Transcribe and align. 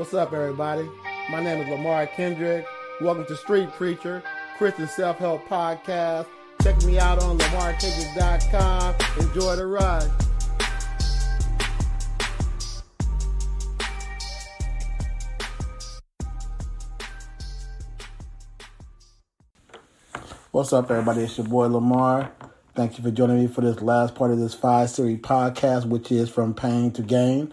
What's 0.00 0.14
up, 0.14 0.32
everybody? 0.32 0.88
My 1.30 1.44
name 1.44 1.60
is 1.60 1.68
Lamar 1.68 2.06
Kendrick. 2.06 2.64
Welcome 3.02 3.26
to 3.26 3.36
Street 3.36 3.68
Preacher, 3.72 4.22
Christian 4.56 4.88
Self 4.88 5.18
Help 5.18 5.44
Podcast. 5.44 6.26
Check 6.62 6.82
me 6.84 6.98
out 6.98 7.22
on 7.22 7.36
lamarkendrick.com. 7.36 8.94
Enjoy 9.18 9.56
the 9.56 9.66
ride. 9.66 10.10
What's 20.50 20.72
up, 20.72 20.90
everybody? 20.90 21.24
It's 21.24 21.36
your 21.36 21.46
boy 21.46 21.66
Lamar. 21.66 22.32
Thank 22.74 22.96
you 22.96 23.04
for 23.04 23.10
joining 23.10 23.36
me 23.36 23.48
for 23.48 23.60
this 23.60 23.82
last 23.82 24.14
part 24.14 24.30
of 24.30 24.38
this 24.38 24.54
five 24.54 24.88
series 24.88 25.18
podcast, 25.18 25.84
which 25.84 26.10
is 26.10 26.30
From 26.30 26.54
Pain 26.54 26.90
to 26.92 27.02
Gain. 27.02 27.52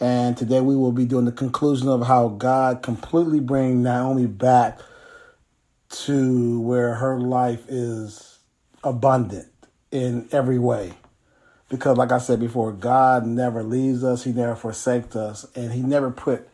And 0.00 0.36
today 0.36 0.60
we 0.60 0.76
will 0.76 0.92
be 0.92 1.04
doing 1.04 1.24
the 1.24 1.32
conclusion 1.32 1.88
of 1.88 2.06
how 2.06 2.28
God 2.28 2.82
completely 2.82 3.40
bring 3.40 3.82
Naomi 3.82 4.26
back 4.26 4.78
to 5.90 6.60
where 6.60 6.94
her 6.94 7.18
life 7.18 7.64
is 7.68 8.38
abundant 8.84 9.48
in 9.90 10.28
every 10.30 10.58
way. 10.58 10.92
Because, 11.68 11.98
like 11.98 12.12
I 12.12 12.18
said 12.18 12.40
before, 12.40 12.72
God 12.72 13.26
never 13.26 13.62
leaves 13.62 14.04
us, 14.04 14.24
He 14.24 14.32
never 14.32 14.54
forsakes 14.54 15.16
us, 15.16 15.46
and 15.54 15.72
He 15.72 15.82
never 15.82 16.10
put 16.10 16.48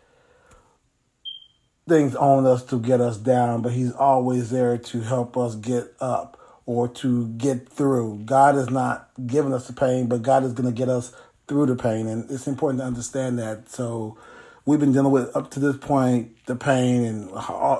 things 1.88 2.16
on 2.16 2.46
us 2.46 2.64
to 2.64 2.80
get 2.80 3.00
us 3.00 3.18
down, 3.18 3.62
but 3.62 3.72
He's 3.72 3.92
always 3.92 4.50
there 4.50 4.78
to 4.78 5.00
help 5.02 5.36
us 5.36 5.54
get 5.54 5.92
up 6.00 6.40
or 6.66 6.88
to 6.88 7.28
get 7.28 7.68
through. 7.68 8.22
God 8.24 8.56
is 8.56 8.70
not 8.70 9.10
giving 9.26 9.52
us 9.52 9.66
the 9.66 9.72
pain, 9.72 10.06
but 10.06 10.22
God 10.22 10.44
is 10.44 10.52
going 10.52 10.72
to 10.72 10.76
get 10.76 10.88
us 10.88 11.14
through 11.46 11.66
the 11.66 11.76
pain, 11.76 12.06
and 12.06 12.30
it's 12.30 12.46
important 12.46 12.80
to 12.80 12.86
understand 12.86 13.38
that. 13.38 13.68
So, 13.68 14.16
we've 14.64 14.80
been 14.80 14.92
dealing 14.92 15.12
with 15.12 15.34
up 15.36 15.50
to 15.52 15.60
this 15.60 15.76
point 15.76 16.36
the 16.46 16.56
pain, 16.56 17.04
and 17.04 17.30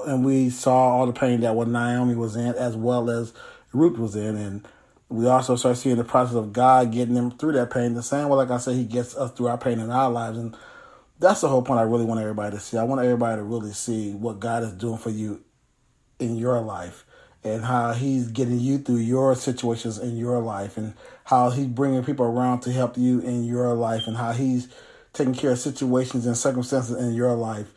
and 0.07 0.25
we 0.25 0.51
saw 0.51 0.75
all 0.75 1.07
the 1.07 1.13
pain 1.13 1.41
that 1.41 1.55
what 1.55 1.69
Naomi 1.69 2.15
was 2.15 2.37
in, 2.37 2.55
as 2.55 2.77
well 2.77 3.11
as 3.11 3.33
Ruth 3.73 3.99
was 3.99 4.17
in, 4.17 4.37
and 4.37 4.69
we 5.09 5.27
also 5.27 5.57
start 5.57 5.77
seeing 5.77 5.97
the 5.97 6.05
process 6.05 6.35
of 6.35 6.53
God 6.53 6.93
getting 6.93 7.15
them 7.15 7.31
through 7.31 7.53
that 7.53 7.71
pain. 7.71 7.95
The 7.95 8.03
same 8.03 8.29
way, 8.29 8.37
like 8.37 8.51
I 8.51 8.59
said, 8.59 8.77
He 8.77 8.85
gets 8.85 9.17
us 9.17 9.33
through 9.33 9.49
our 9.49 9.59
pain 9.59 9.79
in 9.79 9.91
our 9.91 10.11
lives, 10.11 10.39
and 10.39 10.57
that's 11.19 11.41
the 11.41 11.49
whole 11.49 11.63
point. 11.63 11.81
I 11.81 11.85
really 11.85 12.05
want 12.05 12.21
everybody 12.21 12.57
to 12.57 12.63
see. 12.63 12.77
I 12.77 12.85
want 12.85 13.03
everybody 13.03 13.37
to 13.37 13.45
really 13.45 13.73
see 13.73 14.13
what 14.13 14.41
God 14.41 14.63
is 14.63 14.73
doing 14.73 14.99
for 14.99 15.11
you 15.11 15.43
in 16.19 16.37
your 16.37 16.61
life 16.61 17.05
and 17.45 17.63
how 17.63 17.93
he's 17.93 18.29
getting 18.29 18.59
you 18.59 18.79
through 18.79 18.97
your 18.97 19.35
situations 19.35 19.99
in 19.99 20.17
your 20.17 20.39
life 20.41 20.79
and 20.79 20.95
how 21.25 21.51
he's 21.51 21.67
bringing 21.67 22.03
people 22.03 22.25
around 22.25 22.61
to 22.61 22.73
help 22.73 22.97
you 22.97 23.21
in 23.21 23.45
your 23.45 23.75
life 23.75 24.03
and 24.07 24.17
how 24.17 24.33
he's 24.33 24.69
taking 25.13 25.35
care 25.35 25.53
of 25.53 25.59
situations 25.59 26.25
and 26.25 26.37
circumstances 26.37 26.97
in 26.97 27.13
your 27.13 27.35
life. 27.35 27.71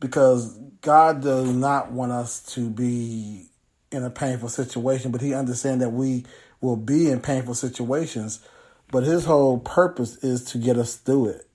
Because 0.00 0.58
God 0.82 1.22
does 1.22 1.50
not 1.50 1.90
want 1.90 2.12
us 2.12 2.42
to 2.54 2.68
be 2.68 3.48
in 3.90 4.04
a 4.04 4.10
painful 4.10 4.50
situation, 4.50 5.10
but 5.10 5.22
he 5.22 5.32
understands 5.32 5.82
that 5.82 5.90
we 5.90 6.26
will 6.60 6.76
be 6.76 7.10
in 7.10 7.20
painful 7.20 7.54
situations, 7.54 8.46
but 8.92 9.02
his 9.02 9.24
whole 9.24 9.58
purpose 9.58 10.16
is 10.22 10.44
to 10.44 10.58
get 10.58 10.76
us 10.76 10.96
through 10.96 11.30
it. 11.30 11.48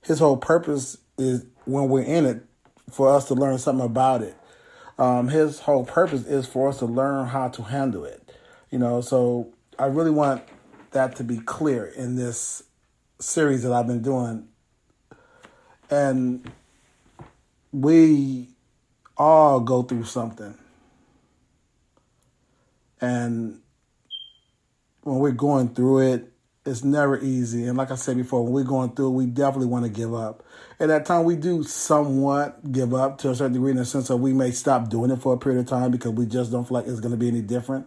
His 0.00 0.18
whole 0.18 0.38
purpose 0.38 0.96
is 1.18 1.44
when 1.66 1.90
we're 1.90 2.02
in 2.02 2.24
it 2.24 2.42
for 2.90 3.10
us 3.14 3.28
to 3.28 3.34
learn 3.34 3.58
something 3.58 3.84
about 3.84 4.22
it 4.22 4.36
um, 4.98 5.28
his 5.28 5.60
whole 5.60 5.84
purpose 5.84 6.24
is 6.24 6.46
for 6.46 6.68
us 6.68 6.78
to 6.78 6.86
learn 6.86 7.26
how 7.26 7.48
to 7.48 7.62
handle 7.62 8.04
it. 8.04 8.32
You 8.70 8.78
know, 8.78 9.00
so 9.00 9.52
I 9.78 9.86
really 9.86 10.10
want 10.10 10.42
that 10.92 11.16
to 11.16 11.24
be 11.24 11.38
clear 11.38 11.84
in 11.84 12.16
this 12.16 12.62
series 13.18 13.62
that 13.62 13.72
I've 13.72 13.86
been 13.86 14.02
doing. 14.02 14.48
And 15.90 16.50
we 17.72 18.48
all 19.16 19.60
go 19.60 19.82
through 19.82 20.04
something. 20.04 20.56
And 23.00 23.60
when 25.02 25.18
we're 25.18 25.32
going 25.32 25.74
through 25.74 26.12
it, 26.12 26.32
it's 26.66 26.82
never 26.82 27.18
easy. 27.20 27.66
And 27.66 27.76
like 27.76 27.90
I 27.90 27.94
said 27.96 28.16
before, 28.16 28.42
when 28.42 28.52
we're 28.52 28.64
going 28.64 28.94
through 28.94 29.08
it, 29.08 29.12
we 29.12 29.26
definitely 29.26 29.66
want 29.66 29.84
to 29.84 29.90
give 29.90 30.14
up. 30.14 30.44
At 30.80 30.88
that 30.88 31.04
time, 31.04 31.24
we 31.24 31.36
do 31.36 31.62
somewhat 31.62 32.72
give 32.72 32.94
up 32.94 33.18
to 33.18 33.30
a 33.30 33.34
certain 33.34 33.52
degree 33.52 33.72
in 33.72 33.76
the 33.76 33.84
sense 33.84 34.08
that 34.08 34.16
we 34.16 34.32
may 34.32 34.50
stop 34.50 34.88
doing 34.88 35.10
it 35.10 35.20
for 35.20 35.34
a 35.34 35.38
period 35.38 35.60
of 35.60 35.66
time 35.66 35.90
because 35.90 36.12
we 36.12 36.26
just 36.26 36.50
don't 36.50 36.66
feel 36.66 36.78
like 36.78 36.86
it's 36.86 37.00
going 37.00 37.12
to 37.12 37.18
be 37.18 37.28
any 37.28 37.42
different. 37.42 37.86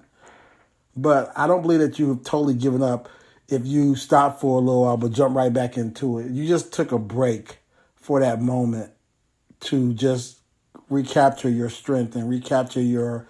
But 0.95 1.31
I 1.35 1.47
don't 1.47 1.61
believe 1.61 1.79
that 1.79 1.97
you've 1.99 2.23
totally 2.23 2.53
given 2.53 2.81
up 2.81 3.09
if 3.47 3.65
you 3.65 3.95
stop 3.95 4.39
for 4.41 4.57
a 4.57 4.61
little 4.61 4.81
while 4.81 4.97
but 4.97 5.11
jump 5.11 5.35
right 5.35 5.51
back 5.51 5.77
into 5.77 6.19
it. 6.19 6.31
You 6.31 6.47
just 6.47 6.73
took 6.73 6.91
a 6.91 6.99
break 6.99 7.57
for 7.95 8.19
that 8.19 8.41
moment 8.41 8.91
to 9.59 9.93
just 9.93 10.39
recapture 10.89 11.49
your 11.49 11.69
strength 11.69 12.15
and 12.15 12.29
recapture 12.29 12.81
your 12.81 13.27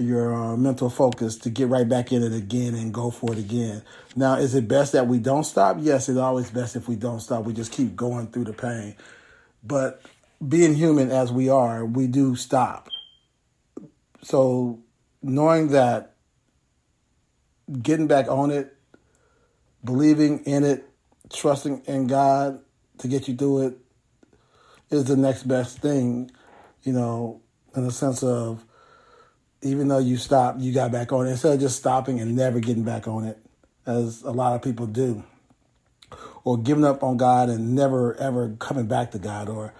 your 0.00 0.34
uh, 0.34 0.56
mental 0.56 0.90
focus 0.90 1.36
to 1.38 1.50
get 1.50 1.68
right 1.68 1.88
back 1.88 2.12
in 2.12 2.22
it 2.22 2.32
again 2.32 2.74
and 2.74 2.92
go 2.92 3.10
for 3.10 3.32
it 3.32 3.38
again. 3.38 3.82
Now, 4.16 4.36
is 4.36 4.54
it 4.54 4.68
best 4.68 4.92
that 4.92 5.06
we 5.06 5.18
don't 5.18 5.44
stop? 5.44 5.76
Yes, 5.80 6.08
it's 6.08 6.18
always 6.18 6.50
best 6.50 6.76
if 6.76 6.88
we 6.88 6.96
don't 6.96 7.20
stop. 7.20 7.44
We 7.44 7.52
just 7.52 7.72
keep 7.72 7.96
going 7.96 8.28
through 8.28 8.44
the 8.44 8.52
pain. 8.52 8.96
But 9.62 10.02
being 10.46 10.74
human 10.74 11.10
as 11.10 11.32
we 11.32 11.48
are, 11.48 11.84
we 11.84 12.06
do 12.06 12.36
stop. 12.36 12.88
So, 14.22 14.80
knowing 15.22 15.68
that 15.68 16.14
getting 17.80 18.06
back 18.06 18.28
on 18.28 18.50
it, 18.50 18.76
believing 19.84 20.40
in 20.44 20.64
it, 20.64 20.84
trusting 21.32 21.82
in 21.86 22.06
God 22.06 22.60
to 22.98 23.08
get 23.08 23.28
you 23.28 23.36
through 23.36 23.66
it 23.66 23.78
is 24.90 25.04
the 25.04 25.16
next 25.16 25.44
best 25.44 25.78
thing, 25.78 26.30
you 26.82 26.92
know, 26.92 27.40
in 27.76 27.86
the 27.86 27.92
sense 27.92 28.22
of 28.22 28.64
even 29.62 29.88
though 29.88 29.98
you 29.98 30.16
stopped, 30.16 30.60
you 30.60 30.72
got 30.72 30.92
back 30.92 31.12
on 31.12 31.26
it 31.26 31.30
instead 31.30 31.54
of 31.54 31.60
just 31.60 31.76
stopping 31.76 32.20
and 32.20 32.34
never 32.34 32.60
getting 32.60 32.84
back 32.84 33.06
on 33.06 33.24
it, 33.24 33.38
as 33.86 34.22
a 34.22 34.30
lot 34.30 34.54
of 34.54 34.62
people 34.62 34.86
do, 34.86 35.24
or 36.44 36.58
giving 36.58 36.84
up 36.84 37.02
on 37.02 37.16
God 37.16 37.48
and 37.48 37.74
never 37.74 38.14
ever 38.16 38.54
coming 38.58 38.86
back 38.86 39.10
to 39.12 39.18
God, 39.18 39.48
or 39.48 39.72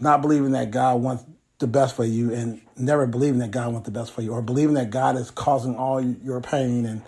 not 0.00 0.22
believing 0.22 0.52
that 0.52 0.70
God 0.70 1.00
wants 1.00 1.24
the 1.58 1.66
best 1.66 1.94
for 1.94 2.04
you 2.04 2.32
and 2.32 2.60
never 2.76 3.06
believing 3.06 3.38
that 3.38 3.50
God 3.50 3.72
wants 3.72 3.86
the 3.86 3.92
best 3.92 4.12
for 4.12 4.22
you, 4.22 4.32
or 4.32 4.42
believing 4.42 4.74
that 4.74 4.90
God 4.90 5.16
is 5.16 5.30
causing 5.30 5.76
all 5.76 6.00
your 6.00 6.40
pain 6.40 6.84
and 6.84 7.02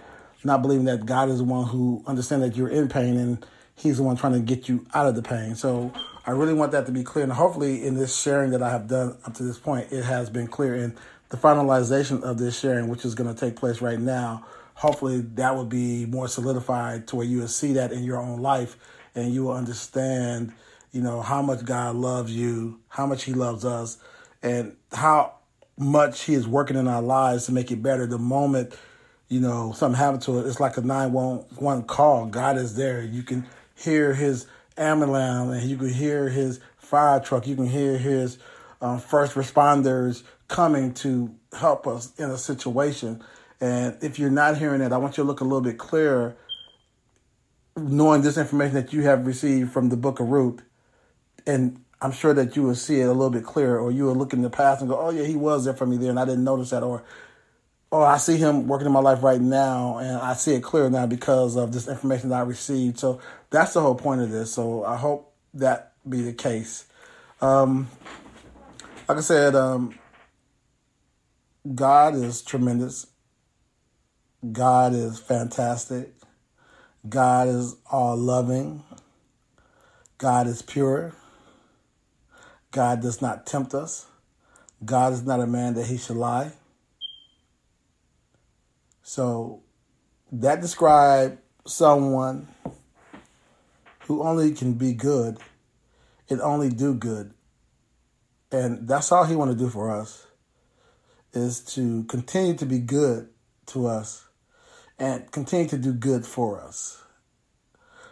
not 0.45 0.63
believing 0.63 0.85
that 0.87 1.05
God 1.05 1.29
is 1.29 1.39
the 1.39 1.45
one 1.45 1.67
who 1.67 2.03
understands 2.07 2.47
that 2.47 2.57
you're 2.57 2.69
in 2.69 2.89
pain 2.89 3.17
and 3.17 3.45
He's 3.75 3.99
the 3.99 4.03
one 4.03 4.17
trying 4.17 4.33
to 4.33 4.41
get 4.41 4.71
you 4.71 4.87
out 4.95 5.07
of 5.07 5.15
the 5.15 5.23
pain. 5.23 5.55
So 5.55 5.93
I 6.25 6.31
really 6.31 6.55
want 6.55 6.73
that 6.73 6.87
to 6.87 6.93
be 6.93 7.05
clear. 7.05 7.25
And 7.25 7.33
hopefully, 7.33 7.85
in 7.85 7.95
this 7.95 8.17
sharing 8.17 8.53
that 8.53 8.63
I 8.63 8.71
have 8.71 8.89
done 8.89 9.19
up 9.27 9.35
to 9.35 9.43
this 9.43 9.59
point, 9.59 9.93
it 9.93 10.03
has 10.03 10.31
been 10.31 10.47
clear. 10.47 10.75
And 10.75 10.97
the 11.37 11.49
finalization 11.49 12.23
of 12.23 12.39
this 12.39 12.59
sharing, 12.59 12.89
which 12.89 13.05
is 13.05 13.15
going 13.15 13.33
to 13.33 13.39
take 13.39 13.57
place 13.57 13.81
right 13.81 13.99
now, 13.99 14.45
hopefully 14.75 15.21
that 15.21 15.55
will 15.55 15.65
be 15.65 16.07
more 16.07 16.29
solidified 16.29 17.07
to 17.09 17.17
where 17.17 17.27
you 17.27 17.39
will 17.39 17.49
see 17.49 17.75
that 17.75 17.93
in 17.93 18.05
your 18.05 18.19
own 18.19 18.41
life 18.41 18.77
and 19.15 19.33
you 19.33 19.45
will 19.45 19.53
understand, 19.53 20.53
you 20.93 21.01
know, 21.01 21.21
how 21.21 21.43
much 21.43 21.65
God 21.65 21.97
loves 21.97 22.35
you, 22.35 22.81
how 22.89 23.07
much 23.07 23.25
He 23.25 23.33
loves 23.33 23.65
us, 23.65 23.99
and 24.43 24.77
how 24.93 25.35
much 25.79 26.23
He 26.23 26.35
is 26.35 26.47
working 26.47 26.77
in 26.77 26.89
our 26.89 27.03
lives 27.03 27.47
to 27.47 27.53
make 27.53 27.71
it 27.71 27.83
better. 27.83 28.07
The 28.07 28.19
moment, 28.19 28.75
you 29.29 29.41
know, 29.41 29.73
something 29.73 29.99
happened 29.99 30.23
to 30.23 30.39
it, 30.39 30.47
it's 30.47 30.61
like 30.61 30.77
a 30.77 30.83
911 30.83 31.85
call. 31.85 32.27
God 32.27 32.57
is 32.57 32.77
there. 32.77 33.03
You 33.03 33.23
can 33.23 33.47
hear 33.75 34.15
His 34.15 34.47
ambulance 34.77 35.63
and 35.63 35.71
you 35.71 35.77
can 35.77 35.93
hear 35.93 36.29
His 36.29 36.61
fire 36.77 37.21
truck. 37.21 37.47
You 37.47 37.57
can 37.57 37.67
hear 37.67 37.97
His 37.97 38.39
um, 38.81 38.99
first 38.99 39.35
responders 39.35 40.23
coming 40.49 40.95
to 40.95 41.35
help 41.59 41.87
us 41.87 42.13
in 42.19 42.31
a 42.31 42.39
situation. 42.39 43.23
And 43.61 43.97
if 44.03 44.19
you're 44.19 44.31
not 44.31 44.59
hearing 44.59 44.81
it, 44.81 44.93
I 44.93 44.99
want 44.99 45.17
you 45.17 45.25
to 45.25 45.27
look 45.27 45.41
a 45.41 45.45
little 45.45 45.61
bit 45.61 45.79
clearer, 45.79 46.37
knowing 47.77 48.23
this 48.23 48.37
information 48.37 48.75
that 48.75 48.93
you 48.93 49.03
have 49.03 49.27
received 49.27 49.73
from 49.73 49.89
the 49.89 49.97
book 49.97 50.21
of 50.21 50.29
Ruth. 50.29 50.63
And 51.47 51.83
I'm 52.01 52.13
sure 52.13 52.35
that 52.35 52.57
you 52.57 52.63
will 52.63 52.75
see 52.75 53.01
it 53.01 53.05
a 53.05 53.13
little 53.13 53.31
bit 53.31 53.45
clearer, 53.45 53.79
or 53.79 53.91
you 53.91 54.05
will 54.05 54.15
look 54.15 54.33
in 54.33 54.43
the 54.43 54.51
past 54.51 54.81
and 54.83 54.91
go, 54.91 55.01
oh, 55.01 55.11
yeah, 55.11 55.25
he 55.25 55.37
was 55.37 55.65
there 55.65 55.75
for 55.75 55.87
me 55.87 55.97
there, 55.97 56.11
and 56.11 56.21
I 56.21 56.25
didn't 56.25 56.45
notice 56.45 56.71
that. 56.71 56.83
Or, 56.83 57.03
oh, 57.91 58.03
I 58.03 58.19
see 58.19 58.37
him 58.37 58.69
working 58.69 58.87
in 58.87 58.93
my 58.93 59.01
life 59.01 59.23
right 59.23 59.41
now, 59.41 59.99
and 59.99 60.19
I 60.19 60.35
see 60.35 60.55
it 60.55 60.63
clear 60.63 60.91
now 60.91 61.07
because 61.07 61.57
of 61.57 61.73
this 61.73 61.89
information 61.89 62.29
that 62.31 62.37
I 62.37 62.43
received. 62.43 62.99
So 62.99 63.21
that's 63.51 63.73
the 63.73 63.81
whole 63.81 63.95
point 63.95 64.21
of 64.21 64.31
this. 64.31 64.53
So 64.53 64.85
I 64.85 64.97
hope 64.97 65.33
that 65.55 65.95
be 66.07 66.21
the 66.21 66.35
case. 66.35 66.85
Um, 67.41 67.89
like 69.09 69.19
I 69.19 69.23
said, 69.23 69.55
um, 69.55 69.95
God 71.75 72.15
is 72.15 72.43
tremendous. 72.43 73.07
God 74.53 74.93
is 74.95 75.19
fantastic. 75.19 76.15
God 77.09 77.49
is 77.49 77.77
all 77.91 78.17
loving. 78.17 78.85
God 80.19 80.47
is 80.47 80.63
pure. 80.63 81.15
God 82.71 83.01
does 83.01 83.23
not 83.23 83.47
tempt 83.47 83.75
us. 83.75 84.07
God 84.85 85.13
is 85.13 85.23
not 85.23 85.41
a 85.41 85.47
man 85.47 85.75
that 85.75 85.87
he 85.87 85.97
should 85.97 86.17
lie. 86.17 86.53
So 89.03 89.63
that 90.31 90.61
describes 90.61 91.39
someone 91.67 92.49
who 94.01 94.23
only 94.23 94.53
can 94.53 94.75
be 94.75 94.93
good 94.93 95.39
and 96.29 96.41
only 96.41 96.69
do 96.69 96.95
good 96.95 97.33
And 98.51 98.87
that's 98.87 99.11
all 99.13 99.25
he 99.25 99.37
want 99.37 99.51
to 99.51 99.57
do 99.57 99.69
for 99.69 99.91
us 99.91 100.26
is 101.37 101.61
to 101.61 102.05
continue 102.05 102.55
to 102.55 102.67
be 102.67 102.79
good 102.79 103.29
to 103.67 103.87
us 103.87 104.27
and 104.99 105.31
continue 105.31 105.69
to 105.69 105.79
do 105.79 105.93
good 105.93 106.25
for 106.25 106.61
us. 106.61 107.03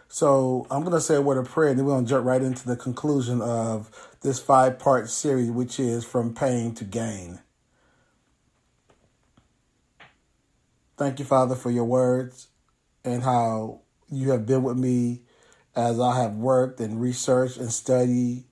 So 0.07 0.65
I'm 0.69 0.81
going 0.81 0.93
to 0.93 1.01
say 1.01 1.15
a 1.15 1.21
word 1.21 1.37
of 1.37 1.49
prayer, 1.49 1.69
and 1.69 1.79
then 1.79 1.85
we're 1.85 1.93
going 1.93 2.05
to 2.05 2.09
jump 2.09 2.25
right 2.25 2.41
into 2.41 2.65
the 2.67 2.77
conclusion 2.77 3.41
of 3.41 3.91
this 4.21 4.39
five 4.39 4.79
part 4.79 5.09
series, 5.09 5.51
which 5.51 5.79
is 5.79 6.05
From 6.05 6.33
Pain 6.33 6.73
to 6.75 6.85
Gain. 6.85 7.41
Thank 10.97 11.19
you, 11.19 11.25
Father, 11.25 11.55
for 11.55 11.71
your 11.71 11.83
words 11.83 12.47
and 13.03 13.23
how 13.23 13.81
you 14.09 14.31
have 14.31 14.45
been 14.45 14.63
with 14.63 14.77
me 14.77 15.23
as 15.75 15.99
I 15.99 16.21
have 16.21 16.35
worked 16.35 16.79
and 16.79 17.01
researched 17.01 17.57
and 17.57 17.71
studied 17.71 18.45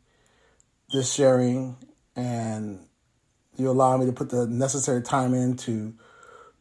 this 0.92 1.14
sharing, 1.14 1.78
and 2.16 2.86
you 3.58 3.70
allow 3.70 3.98
me 3.98 4.06
to 4.06 4.12
put 4.12 4.30
the 4.30 4.48
necessary 4.48 5.02
time 5.02 5.34
in 5.34 5.56
to 5.58 5.94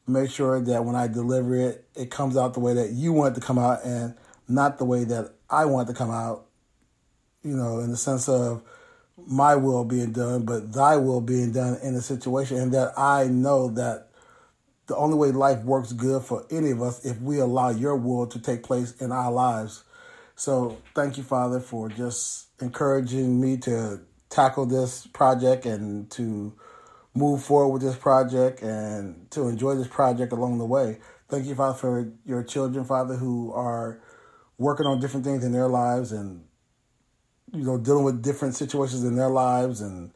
make 0.06 0.30
sure 0.30 0.60
that 0.60 0.84
when 0.84 0.94
I 0.94 1.06
deliver 1.06 1.54
it, 1.54 1.86
it 1.94 2.10
comes 2.10 2.36
out 2.36 2.54
the 2.54 2.60
way 2.60 2.74
that 2.74 2.90
you 2.90 3.12
want 3.12 3.36
it 3.36 3.40
to 3.40 3.46
come 3.46 3.58
out 3.58 3.84
and 3.84 4.14
not 4.48 4.78
the 4.78 4.84
way 4.84 5.04
that 5.04 5.32
I 5.48 5.64
want 5.64 5.88
it 5.88 5.92
to 5.92 5.98
come 5.98 6.10
out, 6.10 6.46
you 7.42 7.56
know, 7.56 7.78
in 7.78 7.90
the 7.90 7.96
sense 7.96 8.28
of 8.28 8.62
my 9.16 9.54
will 9.54 9.84
being 9.84 10.12
done, 10.12 10.44
but 10.44 10.72
thy 10.72 10.96
will 10.96 11.20
being 11.20 11.52
done 11.52 11.78
in 11.82 11.94
the 11.94 12.02
situation, 12.02 12.56
and 12.58 12.72
that 12.72 12.98
I 12.98 13.26
know 13.26 13.68
that 13.70 14.08
the 14.86 14.96
only 14.96 15.16
way 15.16 15.30
life 15.30 15.62
works 15.62 15.92
good 15.92 16.22
for 16.24 16.44
any 16.50 16.70
of 16.70 16.82
us 16.82 17.04
if 17.04 17.20
we 17.20 17.38
allow 17.38 17.70
your 17.70 17.96
will 17.96 18.26
to 18.26 18.40
take 18.40 18.62
place 18.62 19.00
in 19.00 19.12
our 19.12 19.30
lives. 19.30 19.84
So 20.34 20.78
thank 20.94 21.16
you, 21.16 21.22
Father, 21.22 21.60
for 21.60 21.88
just 21.88 22.48
encouraging 22.60 23.40
me 23.40 23.58
to 23.58 24.00
tackle 24.28 24.66
this 24.66 25.06
project 25.06 25.66
and 25.66 26.10
to 26.10 26.52
move 27.14 27.42
forward 27.42 27.72
with 27.72 27.82
this 27.82 27.96
project 27.96 28.62
and 28.62 29.30
to 29.30 29.48
enjoy 29.48 29.74
this 29.74 29.88
project 29.88 30.32
along 30.32 30.58
the 30.58 30.64
way. 30.64 30.98
Thank 31.28 31.46
you, 31.46 31.54
Father, 31.54 31.76
for 31.76 32.12
your 32.24 32.42
children, 32.42 32.84
Father, 32.84 33.16
who 33.16 33.52
are 33.52 34.00
working 34.58 34.86
on 34.86 35.00
different 35.00 35.24
things 35.24 35.44
in 35.44 35.52
their 35.52 35.68
lives 35.68 36.12
and 36.12 36.44
you 37.52 37.64
know 37.64 37.78
dealing 37.78 38.04
with 38.04 38.22
different 38.22 38.54
situations 38.54 39.04
in 39.04 39.16
their 39.16 39.28
lives 39.28 39.80
and 39.80 40.12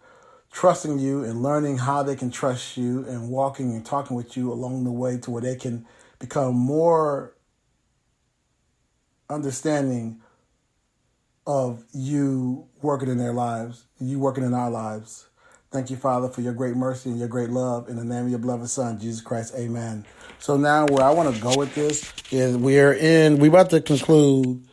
trusting 0.52 0.98
you 0.98 1.22
and 1.24 1.42
learning 1.42 1.76
how 1.78 2.02
they 2.02 2.16
can 2.16 2.30
trust 2.30 2.76
you 2.76 3.04
and 3.08 3.28
walking 3.28 3.72
and 3.72 3.84
talking 3.84 4.16
with 4.16 4.36
you 4.36 4.52
along 4.52 4.84
the 4.84 4.90
way 4.90 5.18
to 5.18 5.30
where 5.30 5.42
they 5.42 5.56
can 5.56 5.84
become 6.18 6.54
more 6.54 7.34
understanding 9.28 10.20
of 11.46 11.84
you 11.92 12.66
working 12.80 13.08
in 13.08 13.18
their 13.18 13.32
lives, 13.32 13.84
you 14.00 14.18
working 14.18 14.44
in 14.44 14.54
our 14.54 14.70
lives. 14.70 15.26
Thank 15.70 15.90
you, 15.90 15.96
Father, 15.96 16.28
for 16.28 16.40
your 16.40 16.52
great 16.52 16.76
mercy 16.76 17.10
and 17.10 17.18
your 17.18 17.28
great 17.28 17.50
love. 17.50 17.88
In 17.88 17.96
the 17.96 18.04
name 18.04 18.24
of 18.24 18.30
your 18.30 18.38
beloved 18.38 18.68
Son, 18.68 18.98
Jesus 18.98 19.20
Christ, 19.20 19.54
amen. 19.56 20.04
So 20.38 20.56
now 20.56 20.86
where 20.86 21.04
I 21.04 21.10
want 21.10 21.34
to 21.34 21.42
go 21.42 21.56
with 21.56 21.74
this 21.74 22.12
is 22.30 22.56
we're 22.56 22.94
in, 22.94 23.38
we're 23.38 23.48
about 23.48 23.70
to 23.70 23.80
conclude 23.80 24.64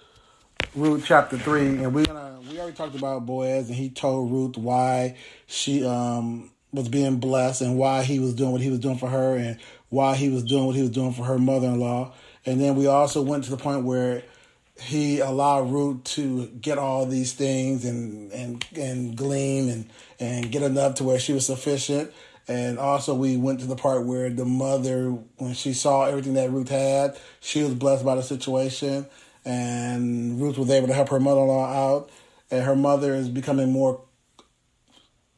Ruth 0.75 1.03
chapter 1.05 1.37
3, 1.37 1.83
and 1.83 1.93
we're 1.93 2.05
going 2.05 2.17
to 2.17 2.33
we 2.49 2.59
already 2.59 2.75
talked 2.75 2.95
about 2.95 3.25
Boaz, 3.25 3.67
and 3.69 3.75
he 3.75 3.89
told 3.89 4.31
Ruth 4.31 4.57
why 4.57 5.17
she 5.47 5.83
um, 5.85 6.51
was 6.71 6.87
being 6.87 7.17
blessed 7.17 7.61
and 7.61 7.77
why 7.77 8.03
he 8.03 8.19
was 8.19 8.33
doing 8.33 8.51
what 8.51 8.61
he 8.61 8.69
was 8.69 8.79
doing 8.79 8.97
for 8.97 9.09
her 9.09 9.35
and 9.35 9.59
why 9.89 10.15
he 10.15 10.29
was 10.29 10.43
doing 10.43 10.65
what 10.65 10.75
he 10.75 10.81
was 10.81 10.91
doing 10.91 11.13
for 11.13 11.23
her 11.23 11.39
mother 11.39 11.67
in 11.67 11.79
law. 11.79 12.13
And 12.45 12.61
then 12.61 12.75
we 12.75 12.87
also 12.87 13.21
went 13.21 13.45
to 13.45 13.49
the 13.49 13.57
point 13.57 13.85
where 13.85 14.23
he 14.79 15.19
allowed 15.19 15.71
Ruth 15.71 16.03
to 16.03 16.47
get 16.47 16.77
all 16.77 17.05
these 17.05 17.33
things 17.33 17.85
and 17.85 18.31
and 18.31 18.65
and 18.75 19.15
glean 19.15 19.69
and 19.69 19.89
and 20.19 20.51
get 20.51 20.63
enough 20.63 20.95
to 20.95 21.03
where 21.03 21.19
she 21.19 21.33
was 21.33 21.45
sufficient. 21.45 22.11
And 22.47 22.77
also 22.77 23.13
we 23.13 23.37
went 23.37 23.61
to 23.61 23.67
the 23.67 23.75
part 23.75 24.05
where 24.05 24.29
the 24.29 24.45
mother, 24.45 25.11
when 25.37 25.53
she 25.53 25.73
saw 25.73 26.05
everything 26.05 26.33
that 26.33 26.51
Ruth 26.51 26.69
had, 26.69 27.17
she 27.39 27.63
was 27.63 27.73
blessed 27.73 28.03
by 28.03 28.15
the 28.15 28.23
situation, 28.23 29.05
and 29.45 30.41
Ruth 30.41 30.57
was 30.57 30.69
able 30.69 30.87
to 30.87 30.93
help 30.93 31.09
her 31.09 31.21
mother-in-law 31.21 31.71
out. 31.71 32.09
And 32.51 32.63
her 32.65 32.75
mother 32.75 33.15
is 33.15 33.29
becoming 33.29 33.71
more 33.71 34.01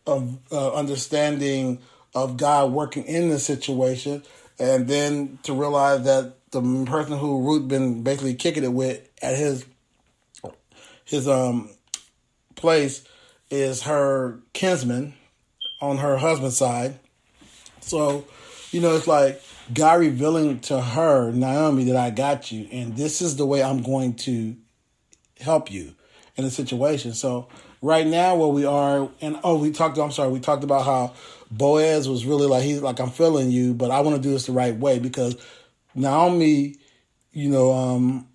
of 0.07 0.37
uh, 0.51 0.73
understanding 0.73 1.79
of 2.13 2.37
God 2.37 2.71
working 2.71 3.03
in 3.05 3.29
the 3.29 3.39
situation, 3.39 4.23
and 4.57 4.87
then 4.87 5.37
to 5.43 5.53
realize 5.53 6.03
that 6.05 6.33
the 6.55 6.85
person 6.85 7.17
who 7.17 7.41
Ruth 7.41 7.67
been 7.67 8.03
basically 8.03 8.33
kicking 8.33 8.63
it 8.63 8.73
with 8.73 9.07
at 9.21 9.37
his 9.37 9.65
his 11.05 11.27
um 11.27 11.69
place 12.55 13.05
is 13.49 13.83
her 13.83 14.39
kinsman 14.53 15.13
on 15.81 15.97
her 15.97 16.17
husband's 16.17 16.57
side. 16.57 16.99
So, 17.81 18.25
you 18.71 18.81
know, 18.81 18.95
it's 18.95 19.07
like 19.07 19.41
God 19.73 19.99
revealing 19.99 20.59
to 20.61 20.81
her, 20.81 21.31
Naomi, 21.31 21.85
that 21.85 21.95
I 21.95 22.09
got 22.09 22.51
you, 22.51 22.67
and 22.71 22.95
this 22.95 23.21
is 23.21 23.35
the 23.35 23.45
way 23.45 23.61
I'm 23.61 23.83
going 23.83 24.15
to 24.15 24.55
help 25.39 25.71
you 25.71 25.93
in 26.35 26.43
the 26.43 26.51
situation. 26.51 27.13
So 27.13 27.47
right 27.81 28.05
now 28.05 28.35
where 28.35 28.47
we 28.47 28.65
are, 28.65 29.09
and 29.21 29.39
oh, 29.43 29.57
we 29.57 29.71
talked. 29.71 29.97
I'm 29.97 30.11
sorry, 30.11 30.29
we 30.29 30.39
talked 30.39 30.63
about 30.63 30.85
how 30.85 31.13
Boaz 31.51 32.09
was 32.09 32.25
really 32.25 32.47
like 32.47 32.63
he's 32.63 32.81
like 32.81 32.99
I'm 32.99 33.11
feeling 33.11 33.51
you, 33.51 33.73
but 33.73 33.91
I 33.91 34.01
want 34.01 34.15
to 34.15 34.21
do 34.21 34.31
this 34.31 34.47
the 34.47 34.51
right 34.51 34.75
way 34.75 34.99
because 34.99 35.35
Naomi, 35.95 36.75
you 37.31 37.49
know, 37.49 37.73
um, 37.73 38.27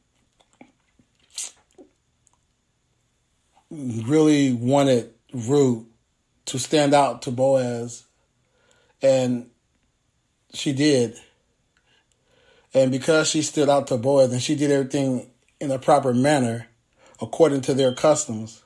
really 3.71 4.53
wanted 4.53 5.13
Ruth 5.33 5.85
to 6.47 6.59
stand 6.59 6.95
out 6.95 7.23
to 7.23 7.31
Boaz, 7.31 8.05
and 9.03 9.51
she 10.53 10.73
did. 10.73 11.17
And 12.73 12.91
because 12.91 13.29
she 13.29 13.43
stood 13.43 13.69
out 13.69 13.89
to 13.89 13.97
Boaz 13.97 14.33
and 14.33 14.43
she 14.43 14.55
did 14.55 14.71
everything 14.71 15.31
in 15.61 15.71
a 15.71 15.79
proper 15.79 16.15
manner, 16.15 16.69
according 17.21 17.61
to 17.63 17.75
their 17.75 17.95
customs. 17.95 18.63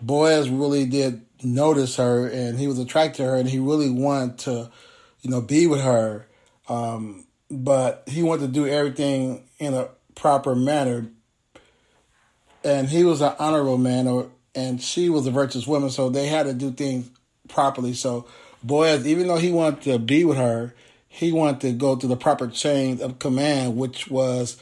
Boaz 0.00 0.48
really 0.48 0.86
did 0.86 1.26
notice 1.42 1.96
her 1.96 2.28
and 2.28 2.58
he 2.58 2.68
was 2.68 2.78
attracted 2.78 3.16
to 3.18 3.24
her 3.24 3.36
and 3.36 3.48
he 3.48 3.58
really 3.58 3.90
wanted 3.90 4.38
to, 4.38 4.70
you 5.20 5.30
know, 5.30 5.40
be 5.40 5.66
with 5.66 5.80
her. 5.80 6.27
Um, 6.68 7.26
but 7.50 8.04
he 8.06 8.22
wanted 8.22 8.46
to 8.46 8.52
do 8.52 8.66
everything 8.66 9.48
in 9.58 9.74
a 9.74 9.88
proper 10.14 10.54
manner. 10.54 11.06
And 12.64 12.88
he 12.88 13.04
was 13.04 13.20
an 13.20 13.34
honorable 13.38 13.78
man 13.78 14.06
or 14.06 14.30
and 14.54 14.82
she 14.82 15.08
was 15.08 15.26
a 15.26 15.30
virtuous 15.30 15.68
woman, 15.68 15.88
so 15.88 16.08
they 16.08 16.26
had 16.26 16.46
to 16.46 16.52
do 16.52 16.72
things 16.72 17.08
properly. 17.48 17.92
So 17.92 18.26
Boaz, 18.62 19.06
even 19.06 19.28
though 19.28 19.36
he 19.36 19.52
wanted 19.52 19.82
to 19.82 19.98
be 19.98 20.24
with 20.24 20.36
her, 20.36 20.74
he 21.06 21.30
wanted 21.32 21.60
to 21.60 21.72
go 21.72 21.94
to 21.96 22.06
the 22.06 22.16
proper 22.16 22.48
chain 22.48 23.00
of 23.00 23.18
command, 23.18 23.76
which 23.76 24.08
was 24.08 24.60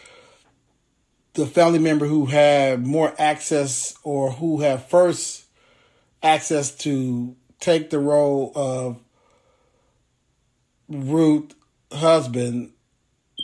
the 1.34 1.46
family 1.46 1.78
member 1.78 2.06
who 2.06 2.26
had 2.26 2.86
more 2.86 3.14
access 3.18 3.94
or 4.02 4.32
who 4.32 4.60
had 4.60 4.82
first 4.82 5.44
access 6.22 6.74
to 6.76 7.34
take 7.60 7.90
the 7.90 7.98
role 7.98 8.52
of 8.54 8.98
Ruth 10.88 11.54
husband 11.92 12.72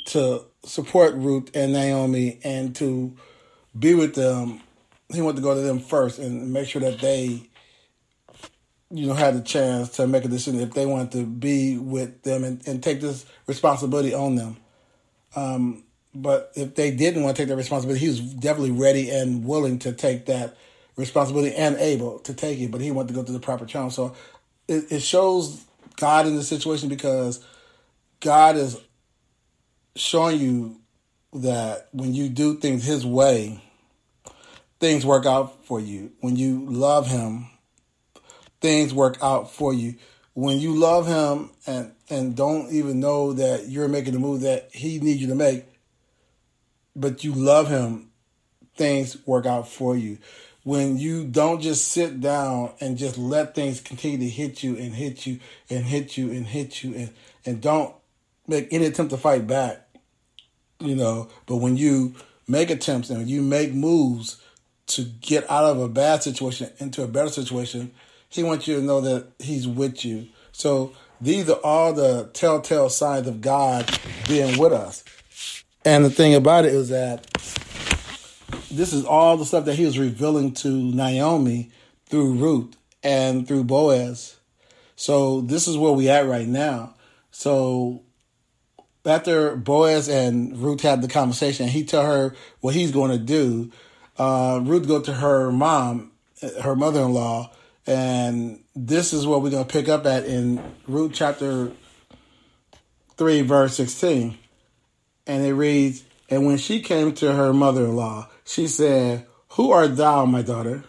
to 0.06 0.44
support 0.64 1.14
Ruth 1.14 1.50
and 1.54 1.72
Naomi 1.72 2.38
and 2.44 2.75
to 2.76 3.16
be 3.78 3.94
with 3.94 4.14
them. 4.14 4.61
He 5.12 5.20
wanted 5.20 5.37
to 5.37 5.42
go 5.42 5.54
to 5.54 5.61
them 5.61 5.80
first 5.80 6.18
and 6.18 6.52
make 6.52 6.68
sure 6.68 6.80
that 6.80 7.00
they, 7.00 7.42
you 8.90 9.06
know, 9.06 9.14
had 9.14 9.34
the 9.34 9.42
chance 9.42 9.90
to 9.96 10.06
make 10.06 10.25
a 10.25 10.28
decision 10.28 10.61
if 10.61 10.72
they 10.72 10.87
wanted 10.87 11.12
to 11.12 11.26
be 11.26 11.76
with 11.78 12.22
them 12.22 12.44
and, 12.44 12.66
and 12.66 12.82
take 12.82 13.00
this 13.00 13.26
responsibility 13.46 14.14
on 14.14 14.37
them. 14.37 14.56
Um, 15.37 15.84
but 16.14 16.52
if 16.54 16.75
they 16.75 16.90
didn't 16.90 17.22
want 17.22 17.37
to 17.37 17.42
take 17.42 17.49
that 17.49 17.56
responsibility, 17.56 18.00
he 18.00 18.08
was 18.08 18.20
definitely 18.20 18.72
ready 18.72 19.11
and 19.11 19.44
willing 19.44 19.78
to 19.80 19.92
take 19.92 20.26
that 20.26 20.56
responsibility 20.96 21.54
and 21.54 21.76
able 21.76 22.18
to 22.20 22.34
take 22.34 22.58
it. 22.58 22.70
But 22.70 22.80
he 22.80 22.90
wanted 22.90 23.08
to 23.08 23.14
go 23.14 23.22
through 23.22 23.34
the 23.34 23.40
proper 23.40 23.64
channel. 23.64 23.90
So 23.90 24.14
it, 24.68 24.92
it 24.92 25.02
shows 25.02 25.64
God 25.96 26.26
in 26.26 26.37
the 26.37 26.42
situation 26.42 26.88
because 26.88 27.44
God 28.22 28.56
is 28.56 28.80
showing 29.96 30.38
you 30.38 30.80
that 31.34 31.88
when 31.92 32.14
you 32.14 32.28
do 32.28 32.56
things 32.56 32.84
His 32.84 33.04
way, 33.04 33.60
things 34.80 35.04
work 35.04 35.26
out 35.26 35.64
for 35.66 35.78
you. 35.78 36.12
When 36.20 36.36
you 36.36 36.64
love 36.66 37.08
Him, 37.08 37.48
things 38.60 38.94
work 38.94 39.18
out 39.20 39.52
for 39.52 39.74
you. 39.74 39.96
When 40.34 40.58
you 40.58 40.74
love 40.74 41.06
Him 41.06 41.50
and 41.66 41.92
and 42.08 42.34
don't 42.34 42.72
even 42.72 43.00
know 43.00 43.34
that 43.34 43.68
you're 43.68 43.88
making 43.88 44.14
the 44.14 44.18
move 44.18 44.42
that 44.42 44.70
He 44.72 44.98
needs 45.00 45.20
you 45.20 45.28
to 45.28 45.34
make, 45.34 45.64
but 46.94 47.24
you 47.24 47.32
love 47.32 47.68
him, 47.68 48.10
things 48.76 49.16
work 49.26 49.46
out 49.46 49.68
for 49.68 49.96
you. 49.96 50.18
When 50.64 50.96
you 50.96 51.24
don't 51.24 51.60
just 51.60 51.88
sit 51.88 52.20
down 52.20 52.72
and 52.80 52.96
just 52.96 53.18
let 53.18 53.54
things 53.54 53.80
continue 53.80 54.18
to 54.18 54.28
hit 54.28 54.62
you 54.62 54.76
and 54.76 54.94
hit 54.94 55.26
you 55.26 55.40
and 55.68 55.84
hit 55.84 56.16
you 56.16 56.30
and 56.30 56.46
hit 56.46 56.84
you 56.84 56.94
and, 56.94 57.10
and 57.44 57.60
don't 57.60 57.94
make 58.46 58.72
any 58.72 58.87
attempt 58.87 59.11
to 59.11 59.16
fight 59.16 59.46
back, 59.46 59.87
you 60.80 60.96
know, 60.96 61.28
but 61.46 61.56
when 61.56 61.76
you 61.76 62.14
make 62.49 62.70
attempts 62.70 63.11
and 63.11 63.28
you 63.28 63.42
make 63.42 63.72
moves 63.72 64.42
to 64.88 65.04
get 65.04 65.49
out 65.50 65.64
of 65.64 65.80
a 65.80 65.88
bad 65.88 66.22
situation 66.22 66.70
into 66.78 67.02
a 67.02 67.08
better 67.08 67.30
situation, 67.30 67.92
He 68.28 68.42
wants 68.42 68.66
you 68.66 68.76
to 68.76 68.82
know 68.82 69.00
that 69.00 69.28
He's 69.38 69.66
with 69.66 70.04
you. 70.04 70.28
So 70.52 70.92
these 71.20 71.49
are 71.49 71.61
all 71.62 71.92
the 71.92 72.30
telltale 72.32 72.90
signs 72.90 73.28
of 73.28 73.40
God 73.40 73.88
being 74.26 74.58
with 74.58 74.72
us. 74.72 75.04
And 75.84 76.04
the 76.04 76.11
thing 76.11 76.34
about 76.34 76.64
it 76.64 76.72
is 76.75 76.88
that 76.90 77.26
this 78.70 78.92
is 78.92 79.04
all 79.04 79.37
the 79.37 79.44
stuff 79.44 79.64
that 79.66 79.75
He 79.75 79.84
was 79.84 79.99
revealing 79.99 80.52
to 80.54 80.68
Naomi 80.68 81.70
through 82.06 82.34
Ruth 82.34 82.76
and 83.02 83.46
through 83.46 83.64
Boaz. 83.64 84.37
So 84.96 85.40
this 85.40 85.66
is 85.66 85.76
where 85.76 85.92
we 85.92 86.08
at 86.08 86.26
right 86.26 86.46
now. 86.46 86.94
So 87.30 88.02
after 89.04 89.56
Boaz 89.56 90.09
and 90.09 90.56
Ruth 90.56 90.80
had 90.80 91.02
the 91.02 91.09
conversation, 91.09 91.68
he 91.68 91.85
tell 91.85 92.04
her 92.04 92.35
what 92.61 92.75
he's 92.75 92.92
going 92.92 93.11
to 93.11 93.18
do. 93.18 93.73
Uh, 94.16 94.61
Ruth 94.62 94.87
go 94.87 95.00
to 95.00 95.12
her 95.12 95.50
mom, 95.50 96.12
her 96.62 96.76
mother-in-law, 96.76 97.50
and 97.87 98.62
this 98.76 99.12
is 99.12 99.26
what 99.26 99.42
we're 99.42 99.50
going 99.50 99.66
to 99.66 99.73
pick 99.73 99.88
up 99.88 100.06
at 100.06 100.25
in 100.25 100.62
Ruth 100.87 101.12
chapter 101.14 101.73
3, 103.16 103.42
verse 103.42 103.75
16. 103.75 104.38
And 105.26 105.44
it 105.44 105.54
reads, 105.54 106.04
And 106.28 106.47
when 106.47 106.59
she 106.59 106.80
came 106.80 107.12
to 107.14 107.32
her 107.32 107.52
mother-in-law, 107.52 108.28
she 108.44 108.66
said, 108.66 109.26
Who 109.50 109.73
art 109.73 109.97
thou, 109.97 110.25
my 110.26 110.42
daughter? 110.42 110.85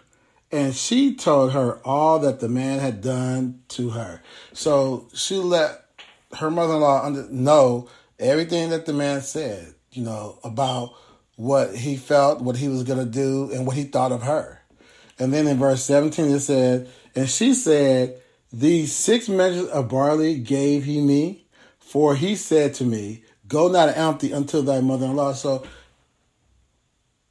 And 0.52 0.76
she 0.76 1.16
told 1.16 1.54
her 1.54 1.80
all 1.84 2.20
that 2.20 2.40
the 2.40 2.50
man 2.50 2.80
had 2.80 3.02
done 3.02 3.64
to 3.70 3.90
her. 3.92 4.22
So 4.54 5.08
she 5.16 5.38
let 5.38 5.84
her 6.38 6.52
mother-in-law 6.52 7.10
know 7.32 7.90
everything 8.24 8.70
that 8.72 8.86
the 8.86 8.94
man 8.94 9.22
said, 9.22 9.74
you 9.92 10.04
know, 10.04 10.40
about 10.44 10.94
what 11.36 11.76
he 11.76 11.96
felt, 11.96 12.42
what 12.42 12.58
he 12.58 12.68
was 12.68 12.84
going 12.84 13.00
to 13.00 13.06
do, 13.06 13.52
and 13.52 13.66
what 13.66 13.76
he 13.76 13.84
thought 13.84 14.12
of 14.12 14.24
her. 14.24 14.62
And 15.20 15.34
then 15.34 15.48
in 15.48 15.58
verse 15.58 15.84
17 15.84 16.26
it 16.26 16.40
said, 16.40 16.90
And 17.16 17.30
she 17.30 17.54
said, 17.54 18.22
These 18.52 18.94
six 18.94 19.30
measures 19.30 19.68
of 19.68 19.90
barley 19.90 20.40
gave 20.40 20.86
he 20.86 21.02
me, 21.02 21.46
for 21.80 22.16
he 22.16 22.36
said 22.36 22.74
to 22.76 22.84
me, 22.84 23.24
Go 23.48 23.68
not 23.68 23.96
empty 23.96 24.32
until 24.32 24.64
thy 24.64 24.82
mother 24.82 25.06
in 25.06 25.16
law. 25.16 25.34
So 25.34 25.66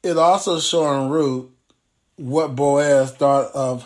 it 0.02 0.16
also 0.16 0.60
showing 0.60 1.10
Ruth 1.10 1.46
what 2.16 2.54
Boaz 2.54 3.12
thought 3.12 3.50
of. 3.54 3.84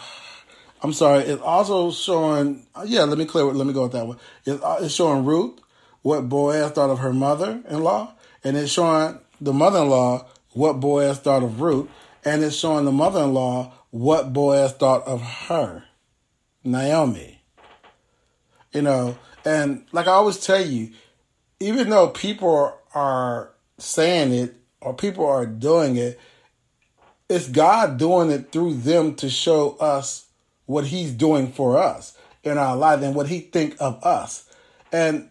I'm 0.83 0.93
sorry. 0.93 1.25
It's 1.25 1.43
also 1.43 1.91
showing. 1.91 2.67
Yeah, 2.85 3.05
let 3.05 3.17
me 3.17 3.25
clear. 3.25 3.45
Let 3.45 3.67
me 3.67 3.73
go 3.73 3.85
with 3.85 3.93
that 3.93 4.07
one. 4.07 4.19
Uh, 4.47 4.79
it's 4.83 4.95
showing 4.95 5.25
Ruth 5.25 5.59
what 6.07 6.29
Boaz 6.29 6.71
thought 6.71 6.91
of 6.91 7.01
her 7.01 7.13
mother-in-law, 7.13 8.15
and 8.45 8.57
it's 8.57 8.71
showing 8.71 9.19
the 9.41 9.53
mother-in-law 9.53 10.25
what 10.53 10.75
Boaz 10.75 11.19
thought 11.19 11.43
of 11.43 11.61
Ruth, 11.61 11.89
and 12.25 12.45
it's 12.45 12.55
showing 12.55 12.85
the 12.85 12.93
mother-in-law 12.93 13.73
what 13.91 14.33
Boaz 14.33 14.73
thought 14.75 15.05
of 15.05 15.21
her, 15.21 15.83
Naomi. 16.63 17.43
You 18.73 18.83
know, 18.83 19.19
and 19.45 19.85
like 19.91 20.07
I 20.07 20.13
always 20.13 20.39
tell 20.39 20.65
you, 20.65 20.93
even 21.59 21.91
though 21.91 22.07
people 22.07 22.79
are 22.95 23.51
saying 23.79 24.33
it 24.33 24.55
or 24.81 24.95
people 24.95 25.27
are 25.27 25.45
doing 25.45 25.97
it, 25.97 26.21
it's 27.29 27.49
God 27.49 27.97
doing 27.97 28.31
it 28.31 28.53
through 28.53 28.75
them 28.75 29.17
to 29.17 29.29
show 29.29 29.77
us 29.79 30.27
what 30.67 30.87
He's 30.87 31.11
doing 31.11 31.51
for 31.51 31.77
us 31.79 32.17
in 32.45 32.59
our 32.59 32.77
life 32.77 33.03
and 33.03 33.17
what 33.17 33.27
He 33.27 33.41
think 33.41 33.75
of 33.81 34.05
us. 34.05 34.49
And 34.93 35.31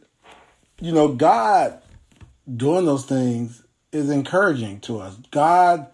you 0.80 0.92
know, 0.92 1.10
God 1.10 1.82
doing 2.54 2.86
those 2.86 3.06
things 3.06 3.64
is 3.92 4.10
encouraging 4.10 4.80
to 4.82 5.00
us. 5.00 5.16
God 5.32 5.88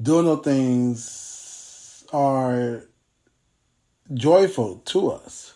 doing 0.00 0.24
those 0.24 0.44
things 0.44 2.04
are 2.12 2.84
joyful 4.12 4.76
to 4.86 5.10
us. 5.10 5.54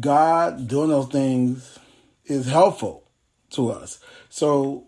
God 0.00 0.68
doing 0.68 0.88
those 0.88 1.08
things 1.08 1.78
is 2.24 2.46
helpful 2.46 3.04
to 3.50 3.70
us. 3.70 3.98
So 4.30 4.86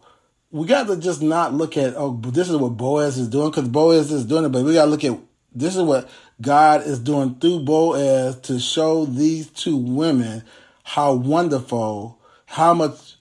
we 0.51 0.67
got 0.67 0.87
to 0.87 0.97
just 0.97 1.21
not 1.21 1.53
look 1.53 1.77
at, 1.77 1.95
oh, 1.97 2.17
this 2.17 2.49
is 2.49 2.57
what 2.57 2.77
Boaz 2.77 3.19
is 3.19 3.29
doing, 3.29 3.51
because 3.51 3.69
Boaz 3.69 4.13
is 4.13 4.25
doing 4.25 4.45
it, 4.45 4.51
but 4.51 4.65
we 4.65 4.75
got 4.75 4.85
to 4.85 4.91
look 4.91 5.05
at 5.05 5.19
this 5.53 5.77
is 5.77 5.83
what 5.83 6.09
God 6.41 6.83
is 6.83 6.99
doing 6.99 7.35
through 7.37 7.61
Boaz 7.61 8.41
to 8.43 8.59
show 8.59 9.05
these 9.05 9.49
two 9.49 9.77
women 9.77 10.43
how 10.83 11.15
wonderful 11.15 12.19
how 12.55 12.73
much, 12.73 13.17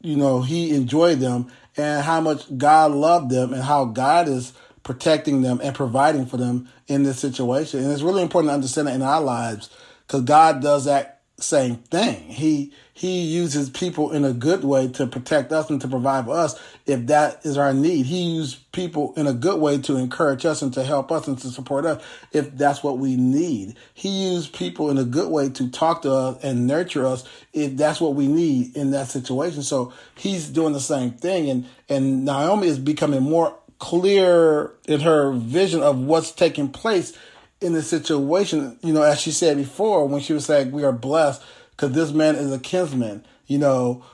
you 0.00 0.16
know, 0.16 0.40
he 0.40 0.74
enjoyed 0.74 1.18
them 1.18 1.52
and 1.76 2.02
how 2.02 2.22
much 2.22 2.56
God 2.56 2.92
loved 2.92 3.30
them 3.30 3.52
and 3.52 3.62
how 3.62 3.84
God 3.84 4.28
is 4.28 4.54
protecting 4.82 5.42
them 5.42 5.60
and 5.62 5.76
providing 5.76 6.24
for 6.24 6.38
them 6.38 6.66
in 6.88 7.02
this 7.02 7.18
situation. 7.18 7.80
And 7.80 7.92
it's 7.92 8.00
really 8.00 8.22
important 8.22 8.48
to 8.48 8.54
understand 8.54 8.88
that 8.88 8.94
in 8.94 9.02
our 9.02 9.20
lives 9.20 9.68
because 10.06 10.22
God 10.22 10.62
does 10.62 10.86
that 10.86 11.20
same 11.38 11.76
thing. 11.76 12.30
He 12.30 12.72
he 12.94 13.22
uses 13.22 13.70
people 13.70 14.12
in 14.12 14.24
a 14.24 14.34
good 14.34 14.64
way 14.64 14.86
to 14.88 15.06
protect 15.06 15.50
us 15.50 15.70
and 15.70 15.80
to 15.80 15.88
provide 15.88 16.26
for 16.26 16.36
us 16.36 16.60
if 16.86 17.06
that 17.06 17.44
is 17.44 17.56
our 17.56 17.72
need. 17.72 18.04
He 18.06 18.22
used 18.34 18.70
people 18.72 19.14
in 19.16 19.26
a 19.26 19.32
good 19.32 19.60
way 19.60 19.78
to 19.78 19.96
encourage 19.96 20.44
us 20.44 20.60
and 20.60 20.74
to 20.74 20.84
help 20.84 21.10
us 21.10 21.26
and 21.26 21.38
to 21.38 21.48
support 21.48 21.86
us 21.86 22.04
if 22.32 22.54
that's 22.56 22.82
what 22.82 22.98
we 22.98 23.16
need. 23.16 23.76
He 23.94 24.30
used 24.30 24.52
people 24.52 24.90
in 24.90 24.98
a 24.98 25.04
good 25.04 25.30
way 25.30 25.48
to 25.50 25.70
talk 25.70 26.02
to 26.02 26.12
us 26.12 26.44
and 26.44 26.66
nurture 26.66 27.06
us 27.06 27.24
if 27.54 27.76
that's 27.78 28.00
what 28.00 28.14
we 28.14 28.26
need 28.26 28.76
in 28.76 28.90
that 28.90 29.08
situation. 29.08 29.62
So 29.62 29.92
he's 30.14 30.48
doing 30.48 30.74
the 30.74 30.80
same 30.80 31.12
thing 31.12 31.48
and 31.48 31.66
and 31.88 32.24
Naomi 32.24 32.68
is 32.68 32.78
becoming 32.78 33.22
more 33.22 33.56
clear 33.78 34.72
in 34.86 35.00
her 35.00 35.32
vision 35.32 35.82
of 35.82 35.98
what's 35.98 36.30
taking 36.30 36.68
place 36.68 37.16
in 37.62 37.72
the 37.72 37.82
situation, 37.82 38.78
you 38.82 38.92
know, 38.92 39.02
as 39.02 39.20
she 39.20 39.30
said 39.30 39.56
before, 39.56 40.06
when 40.06 40.20
she 40.20 40.32
was 40.32 40.44
saying, 40.44 40.72
We 40.72 40.84
are 40.84 40.92
blessed 40.92 41.42
because 41.72 41.92
this 41.92 42.12
man 42.12 42.36
is 42.36 42.52
a 42.52 42.58
kinsman, 42.58 43.26
you 43.46 43.58
know. 43.58 44.04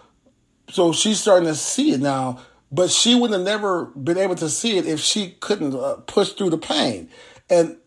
So 0.71 0.93
she's 0.93 1.21
starting 1.21 1.49
to 1.49 1.55
see 1.55 1.93
it 1.93 2.01
now, 2.01 2.41
but 2.73 2.91
she 2.91 3.15
would 3.15 3.31
have 3.31 3.43
never 3.43 3.87
been 3.87 4.19
able 4.19 4.35
to 4.37 4.49
see 4.49 4.77
it 4.77 4.87
if 4.87 5.01
she 5.01 5.37
couldn't 5.41 5.75
uh, 5.75 5.97
push 6.07 6.33
through 6.33 6.51
the 6.51 6.59
pain. 6.59 7.11
And 7.49 7.79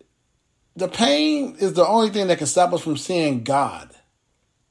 the 0.76 0.88
pain 0.88 1.56
is 1.60 1.74
the 1.74 1.86
only 1.86 2.10
thing 2.10 2.28
that 2.28 2.38
can 2.38 2.48
stop 2.48 2.74
us 2.74 2.82
from 2.82 2.98
seeing 2.98 3.44
God. 3.44 3.92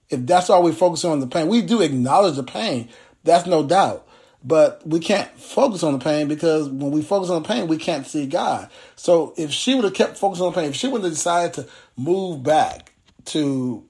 If 0.09 0.27
that's 0.27 0.51
all 0.51 0.63
we 0.63 0.73
focus 0.73 1.05
on 1.05 1.21
the 1.21 1.27
pain, 1.27 1.47
we 1.47 1.63
do 1.63 1.83
acknowledge 1.83 2.37
the 2.37 2.43
pain. 2.43 2.89
That's 3.23 3.47
no 3.47 3.63
doubt. 3.65 4.07
But 4.43 4.87
we 4.87 5.01
can't 5.01 5.31
focus 5.39 5.83
on 5.83 5.93
the 5.93 5.99
pain 5.99 6.27
because 6.27 6.69
when 6.69 6.91
we 6.91 7.03
focus 7.03 7.29
on 7.29 7.43
the 7.43 7.49
pain, 7.49 7.69
we 7.69 7.77
can't 7.77 8.07
see 8.07 8.27
God. 8.27 8.71
So 8.97 9.35
if 9.37 9.51
she 9.51 9.75
would 9.75 9.85
have 9.85 9.95
kept 9.95 10.17
focusing 10.17 10.47
on 10.47 10.53
the 10.53 10.61
pain, 10.61 10.71
if 10.71 10.77
she 10.77 10.89
would 10.89 11.03
have 11.03 11.13
decided 11.13 11.53
to 11.55 11.69
move 11.97 12.43
back 12.43 12.93
to 13.27 13.87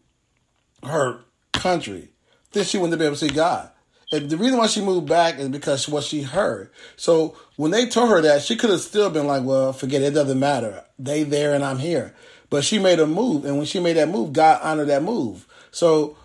her 0.84 1.20
country, 1.52 2.10
then 2.52 2.64
she 2.64 2.78
wouldn't 2.78 2.98
be 2.98 3.04
able 3.04 3.16
to 3.16 3.28
see 3.28 3.34
God. 3.34 3.70
And 4.12 4.28
the 4.28 4.36
reason 4.36 4.58
why 4.58 4.66
she 4.66 4.80
moved 4.80 5.08
back 5.08 5.38
is 5.38 5.48
because 5.48 5.88
what 5.88 6.02
she 6.02 6.22
heard. 6.22 6.70
So 6.96 7.36
when 7.56 7.70
they 7.70 7.86
told 7.86 8.10
her 8.10 8.20
that, 8.22 8.42
she 8.42 8.56
could 8.56 8.70
have 8.70 8.80
still 8.80 9.08
been 9.08 9.26
like, 9.26 9.44
well, 9.44 9.72
forget 9.72 10.02
it, 10.02 10.06
it 10.06 10.14
doesn't 10.14 10.38
matter. 10.38 10.84
They 10.98 11.22
there 11.22 11.54
and 11.54 11.64
I'm 11.64 11.78
here. 11.78 12.14
But 12.48 12.64
she 12.64 12.80
made 12.80 12.98
a 12.98 13.06
move. 13.06 13.44
And 13.44 13.56
when 13.56 13.66
she 13.66 13.78
made 13.78 13.96
that 13.96 14.08
move, 14.08 14.32
God 14.32 14.60
honored 14.62 14.88
that 14.88 15.04
move. 15.04 15.46
So 15.70 16.16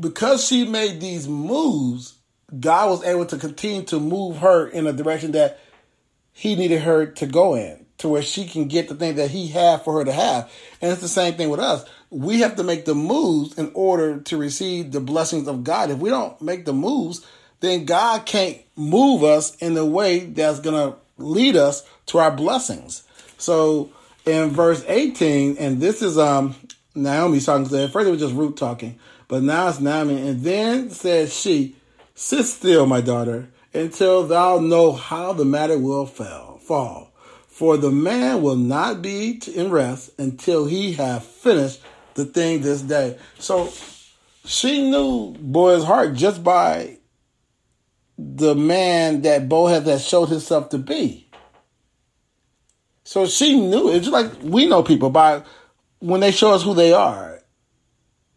because 0.00 0.46
she 0.46 0.64
made 0.64 1.00
these 1.00 1.28
moves, 1.28 2.14
God 2.58 2.88
was 2.88 3.04
able 3.04 3.26
to 3.26 3.36
continue 3.36 3.82
to 3.84 4.00
move 4.00 4.38
her 4.38 4.66
in 4.66 4.86
a 4.86 4.92
direction 4.92 5.32
that 5.32 5.60
he 6.32 6.56
needed 6.56 6.80
her 6.82 7.04
to 7.04 7.26
go 7.26 7.54
in 7.54 7.84
to 7.98 8.08
where 8.08 8.22
she 8.22 8.46
can 8.46 8.68
get 8.68 8.88
the 8.88 8.94
thing 8.94 9.16
that 9.16 9.30
he 9.30 9.48
had 9.48 9.82
for 9.82 9.98
her 9.98 10.04
to 10.04 10.12
have. 10.12 10.50
And 10.80 10.92
it's 10.92 11.02
the 11.02 11.08
same 11.08 11.34
thing 11.34 11.50
with 11.50 11.60
us. 11.60 11.84
We 12.10 12.40
have 12.40 12.56
to 12.56 12.64
make 12.64 12.84
the 12.84 12.94
moves 12.94 13.58
in 13.58 13.70
order 13.74 14.18
to 14.18 14.36
receive 14.36 14.92
the 14.92 15.00
blessings 15.00 15.46
of 15.46 15.64
God. 15.64 15.90
If 15.90 15.98
we 15.98 16.10
don't 16.10 16.40
make 16.40 16.64
the 16.64 16.72
moves, 16.72 17.26
then 17.60 17.84
God 17.84 18.24
can't 18.24 18.58
move 18.76 19.24
us 19.24 19.56
in 19.56 19.74
the 19.74 19.84
way 19.84 20.20
that's 20.20 20.60
going 20.60 20.92
to 20.92 20.98
lead 21.18 21.56
us 21.56 21.86
to 22.06 22.18
our 22.18 22.30
blessings. 22.30 23.02
So 23.36 23.90
in 24.24 24.50
verse 24.50 24.84
18, 24.86 25.58
and 25.58 25.80
this 25.80 26.02
is 26.02 26.18
um 26.18 26.54
Naomi 26.94 27.40
talking 27.40 27.68
to 27.68 27.84
at 27.84 27.92
first 27.92 28.08
it 28.08 28.10
was 28.10 28.20
just 28.20 28.34
Ruth 28.34 28.56
talking, 28.56 28.98
but 29.28 29.42
now 29.42 29.68
it's 29.68 29.80
Naomi. 29.80 30.28
And 30.28 30.42
then 30.42 30.90
said 30.90 31.30
she, 31.30 31.76
Sit 32.14 32.44
still, 32.46 32.86
my 32.86 33.00
daughter, 33.00 33.48
until 33.72 34.26
thou 34.26 34.58
know 34.58 34.92
how 34.92 35.32
the 35.32 35.44
matter 35.44 35.78
will 35.78 36.06
fall. 36.06 36.58
fall. 36.58 37.12
For 37.46 37.76
the 37.76 37.90
man 37.90 38.42
will 38.42 38.56
not 38.56 39.02
be 39.02 39.40
in 39.54 39.70
rest 39.70 40.10
until 40.18 40.66
he 40.66 40.92
have 40.94 41.24
finished 41.24 41.80
the 42.18 42.26
thing 42.26 42.60
this 42.60 42.82
day. 42.82 43.16
So 43.38 43.72
she 44.44 44.90
knew 44.90 45.34
Boaz's 45.38 45.86
heart 45.86 46.14
just 46.14 46.42
by 46.42 46.98
the 48.18 48.54
man 48.54 49.22
that 49.22 49.48
Boaz 49.48 49.86
had 49.86 50.00
showed 50.00 50.28
himself 50.28 50.68
to 50.70 50.78
be. 50.78 51.30
So 53.04 53.26
she 53.26 53.58
knew 53.58 53.90
it's 53.90 54.08
like 54.08 54.32
we 54.42 54.66
know 54.66 54.82
people 54.82 55.10
by 55.10 55.44
when 56.00 56.20
they 56.20 56.32
show 56.32 56.52
us 56.52 56.62
who 56.62 56.74
they 56.74 56.92
are 56.92 57.40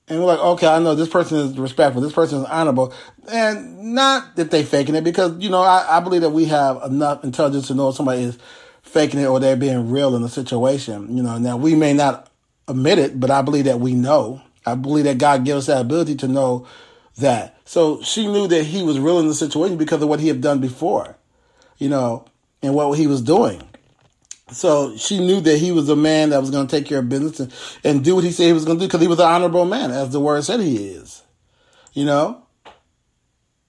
and 0.07 0.19
we're 0.19 0.25
like, 0.25 0.39
okay, 0.39 0.67
I 0.67 0.79
know 0.79 0.93
this 0.93 1.09
person 1.09 1.39
is 1.39 1.57
respectful, 1.57 2.01
this 2.01 2.13
person 2.13 2.39
is 2.39 2.45
honorable, 2.45 2.93
and 3.31 3.95
not 3.95 4.35
that 4.35 4.51
they 4.51 4.63
faking 4.63 4.95
it 4.95 5.03
because 5.03 5.37
you 5.39 5.49
know 5.49 5.61
I, 5.61 5.97
I 5.97 5.99
believe 6.01 6.21
that 6.21 6.29
we 6.29 6.45
have 6.45 6.81
enough 6.83 7.23
intelligence 7.23 7.67
to 7.67 7.73
know 7.73 7.89
if 7.89 7.95
somebody 7.95 8.23
is 8.23 8.37
faking 8.83 9.19
it 9.19 9.25
or 9.25 9.39
they're 9.39 9.55
being 9.55 9.89
real 9.89 10.15
in 10.15 10.23
a 10.23 10.29
situation. 10.29 11.17
You 11.17 11.23
know, 11.23 11.37
now 11.37 11.57
we 11.57 11.75
may 11.75 11.93
not 11.93 12.30
admit 12.67 12.99
it, 12.99 13.19
but 13.19 13.31
I 13.31 13.41
believe 13.41 13.65
that 13.65 13.79
we 13.79 13.93
know. 13.93 14.41
I 14.65 14.75
believe 14.75 15.05
that 15.05 15.17
God 15.17 15.43
gives 15.43 15.59
us 15.59 15.65
that 15.67 15.81
ability 15.81 16.15
to 16.17 16.27
know 16.27 16.67
that. 17.17 17.57
So 17.65 18.01
she 18.01 18.27
knew 18.27 18.47
that 18.47 18.63
he 18.63 18.83
was 18.83 18.99
real 18.99 19.19
in 19.19 19.27
the 19.27 19.33
situation 19.33 19.77
because 19.77 20.01
of 20.01 20.09
what 20.09 20.19
he 20.19 20.27
had 20.27 20.41
done 20.41 20.59
before, 20.59 21.17
you 21.77 21.89
know, 21.89 22.25
and 22.61 22.73
what 22.73 22.97
he 22.97 23.07
was 23.07 23.21
doing. 23.21 23.61
So 24.51 24.97
she 24.97 25.19
knew 25.19 25.39
that 25.41 25.57
he 25.57 25.71
was 25.71 25.87
a 25.89 25.95
man 25.95 26.29
that 26.31 26.41
was 26.41 26.51
going 26.51 26.67
to 26.67 26.75
take 26.75 26.85
care 26.85 26.99
of 26.99 27.09
business 27.09 27.39
and, 27.39 27.53
and 27.83 28.03
do 28.03 28.15
what 28.15 28.23
he 28.23 28.31
said 28.31 28.47
he 28.47 28.53
was 28.53 28.65
going 28.65 28.77
to 28.77 28.83
do 28.83 28.87
because 28.87 29.01
he 29.01 29.07
was 29.07 29.19
an 29.19 29.25
honorable 29.25 29.65
man, 29.65 29.91
as 29.91 30.11
the 30.11 30.19
word 30.19 30.43
said 30.43 30.59
he 30.59 30.89
is, 30.89 31.23
you 31.93 32.05
know. 32.05 32.43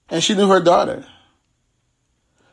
And 0.09 0.21
she 0.21 0.35
knew 0.35 0.49
her 0.49 0.59
daughter. 0.59 1.05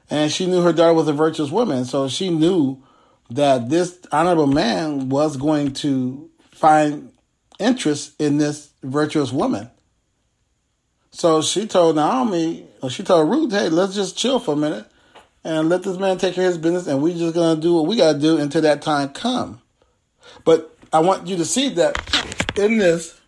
And 0.08 0.30
she 0.30 0.46
knew 0.46 0.62
her 0.62 0.72
daughter 0.72 0.94
was 0.94 1.08
a 1.08 1.12
virtuous 1.12 1.50
woman. 1.50 1.84
So 1.84 2.08
she 2.08 2.30
knew 2.30 2.82
that 3.30 3.68
this 3.68 3.98
honorable 4.12 4.46
man 4.46 5.08
was 5.08 5.36
going 5.36 5.72
to 5.74 6.29
find 6.60 7.10
interest 7.58 8.20
in 8.20 8.36
this 8.36 8.70
virtuous 8.82 9.32
woman. 9.32 9.70
So 11.10 11.40
she 11.42 11.66
told 11.66 11.96
Naomi, 11.96 12.66
she 12.90 13.02
told 13.02 13.30
Ruth, 13.30 13.50
hey, 13.50 13.68
let's 13.70 13.94
just 13.94 14.16
chill 14.16 14.38
for 14.38 14.52
a 14.52 14.56
minute 14.56 14.86
and 15.42 15.70
let 15.70 15.82
this 15.82 15.98
man 15.98 16.18
take 16.18 16.34
care 16.34 16.46
of 16.46 16.52
his 16.52 16.58
business, 16.58 16.86
and 16.86 17.02
we 17.02 17.14
just 17.14 17.34
gonna 17.34 17.60
do 17.60 17.74
what 17.74 17.86
we 17.86 17.96
gotta 17.96 18.18
do 18.18 18.36
until 18.36 18.60
that 18.62 18.82
time 18.82 19.08
come. 19.08 19.60
But 20.44 20.76
I 20.92 21.00
want 21.00 21.26
you 21.26 21.36
to 21.38 21.46
see 21.46 21.70
that 21.70 21.96
in 22.56 22.76
this, 22.76 23.18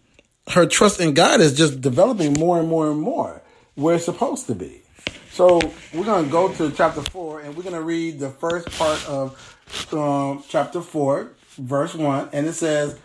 her 0.50 0.66
trust 0.66 1.00
in 1.00 1.14
God 1.14 1.40
is 1.40 1.56
just 1.56 1.80
developing 1.80 2.34
more 2.34 2.60
and 2.60 2.68
more 2.68 2.90
and 2.90 3.00
more 3.00 3.40
where 3.76 3.94
it's 3.94 4.04
supposed 4.04 4.46
to 4.48 4.54
be. 4.54 4.82
So 5.30 5.58
we're 5.94 6.04
gonna 6.04 6.28
go 6.28 6.52
to 6.52 6.70
chapter 6.70 7.00
four, 7.00 7.40
and 7.40 7.56
we're 7.56 7.62
gonna 7.62 7.80
read 7.80 8.20
the 8.20 8.28
first 8.28 8.70
part 8.78 9.08
of 9.08 9.58
um, 9.92 10.44
chapter 10.48 10.82
four, 10.82 11.32
verse 11.56 11.94
one, 11.94 12.28
and 12.34 12.46
it 12.46 12.52
says, 12.52 12.98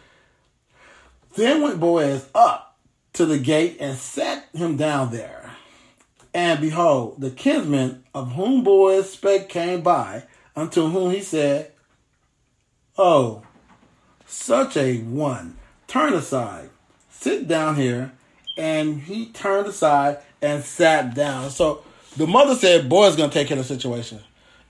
"Then 1.38 1.62
went 1.62 1.79
Boaz 1.79 2.27
up 2.36 2.77
to 3.13 3.25
the 3.25 3.39
gate 3.39 3.77
and 3.79 3.98
sat 3.98 4.46
him 4.53 4.75
down 4.75 5.12
there." 5.12 5.38
And 6.34 6.62
behold, 6.62 7.20
the 7.20 7.32
kinsman 7.32 8.03
of 8.13 8.34
whom 8.34 8.63
Boaz 8.63 9.10
spake 9.10 9.50
came 9.50 9.82
by, 9.82 10.24
unto 10.56 10.88
whom 10.88 11.12
he 11.12 11.22
said, 11.22 11.72
Oh, 12.98 13.44
such 14.25 14.75
a 14.77 14.98
one, 15.00 15.58
turn 15.88 16.13
aside, 16.13 16.70
sit 17.10 17.48
down 17.48 17.75
here. 17.75 18.12
And 18.58 19.01
he 19.01 19.27
turned 19.27 19.67
aside 19.67 20.17
and 20.41 20.63
sat 20.63 21.13
down. 21.15 21.51
So 21.51 21.84
the 22.17 22.27
mother 22.27 22.56
said, 22.56 22.89
Boaz 22.89 23.12
is 23.12 23.17
going 23.17 23.29
to 23.29 23.34
take 23.34 23.48
care 23.48 23.58
of 23.58 23.67
the 23.67 23.74
situation. 23.74 24.20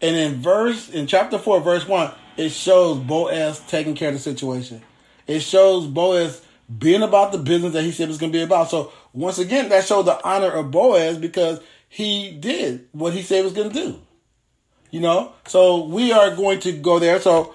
And 0.02 0.16
in 0.16 0.42
verse, 0.42 0.90
in 0.90 1.08
chapter 1.08 1.38
4, 1.38 1.62
verse 1.62 1.88
1, 1.88 2.12
it 2.38 2.50
shows 2.50 3.00
Boaz 3.00 3.62
taking 3.68 3.96
care 3.96 4.10
of 4.10 4.14
the 4.14 4.20
situation. 4.20 4.82
It 5.26 5.40
shows 5.40 5.88
Boaz 5.88 6.42
being 6.76 7.02
about 7.02 7.32
the 7.32 7.38
business 7.38 7.74
that 7.74 7.84
he 7.84 7.92
said 7.92 8.08
was 8.08 8.18
going 8.18 8.32
to 8.32 8.38
be 8.38 8.44
about. 8.44 8.70
So 8.70 8.92
once 9.14 9.40
again, 9.40 9.70
that 9.70 9.86
showed 9.86 10.04
the 10.04 10.24
honor 10.26 10.52
of 10.52 10.72
Boaz 10.72 11.18
because 11.18 11.62
he 11.90 12.32
did 12.32 12.88
what 12.92 13.14
he 13.14 13.22
said 13.22 13.44
was 13.44 13.54
going 13.54 13.70
to 13.70 13.76
do. 13.76 14.00
You 14.92 15.02
know, 15.02 15.34
so 15.48 15.84
we 15.86 16.14
are 16.14 16.34
going 16.36 16.62
to 16.62 16.72
go 16.72 16.98
there. 16.98 17.20
So 17.20 17.54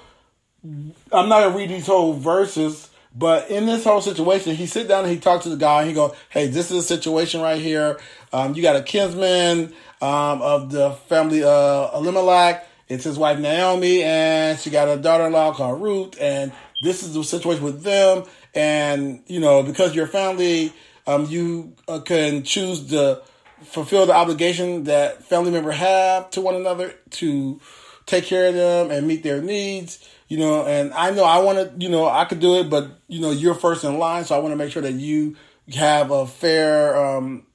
I'm 0.64 1.28
not 1.28 1.40
going 1.40 1.52
to 1.52 1.59
read 1.59 1.71
these 1.71 1.87
whole 1.87 2.12
verses, 2.12 2.90
but 3.16 3.50
in 3.50 3.64
this 3.64 3.85
whole 3.85 4.02
situation, 4.02 4.54
he 4.54 4.66
sit 4.66 4.87
down 4.87 5.04
and 5.04 5.12
he 5.12 5.19
talked 5.19 5.45
to 5.45 5.49
the 5.49 5.57
guy 5.57 5.81
and 5.81 5.88
he 5.88 5.95
go, 5.95 6.14
"Hey, 6.28 6.49
this 6.49 6.71
is 6.71 6.78
a 6.78 6.83
situation 6.83 7.40
right 7.40 7.61
here. 7.61 7.99
Um, 8.35 8.54
you 8.54 8.62
got 8.62 8.76
a 8.76 8.83
kinsman 8.83 9.73
um, 10.02 10.42
of 10.42 10.71
the 10.71 10.92
family 11.09 11.42
uh, 11.42 11.90
Elimelech. 11.95 12.69
It's 12.88 13.04
his 13.04 13.19
wife 13.19 13.38
Naomi, 13.38 14.02
and 14.02 14.59
she 14.59 14.69
got 14.69 14.88
a 14.88 14.99
daughter-in-law 15.00 15.54
called 15.54 15.81
Ruth, 15.81 16.20
and 16.20 16.53
this 16.83 17.03
is 17.03 17.14
the 17.14 17.25
situation 17.25 17.64
with 17.64 17.83
them. 17.83 18.25
And 18.55 19.23
you 19.27 19.41
know, 19.41 19.62
because 19.62 19.95
your 19.95 20.07
family, 20.07 20.73
um, 21.07 21.27
you 21.27 21.75
uh, 21.88 22.01
can 22.01 22.43
choose 22.43 22.87
to 22.91 23.23
fulfill 23.65 24.07
the 24.07 24.15
obligation 24.15 24.85
that 24.85 25.25
family 25.25 25.51
members 25.51 25.77
have 25.77 26.31
to 26.31 26.41
one 26.41 26.55
another 26.55 26.95
to 27.11 27.61
take 28.07 28.25
care 28.25 28.49
of 28.49 28.55
them 28.55 28.91
and 28.91 29.07
meet 29.07 29.23
their 29.23 29.41
needs. 29.41 30.09
You 30.29 30.38
know, 30.38 30.67
and 30.67 30.93
I 30.95 31.11
know 31.11 31.25
I 31.25 31.38
want 31.41 31.59
to, 31.59 31.85
you 31.85 31.91
know, 31.91 32.09
I 32.09 32.25
could 32.25 32.41
do 32.41 32.57
it, 32.57 32.71
but 32.71 32.88
you 33.07 33.21
know, 33.21 33.31
you're 33.31 33.55
first 33.55 33.85
in 33.85 33.99
line, 33.99 34.25
so 34.25 34.35
I 34.35 34.38
want 34.38 34.53
to 34.53 34.57
make 34.57 34.73
sure 34.73 34.83
that 34.83 34.93
you 34.93 35.37
have 35.75 36.11
a 36.11 36.27
fair 36.27 36.97
um, 36.97 37.47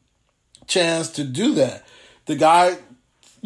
chance 0.68 1.10
to 1.12 1.24
do 1.24 1.56
that. 1.56 1.86
The 2.26 2.36
guy, 2.36 2.78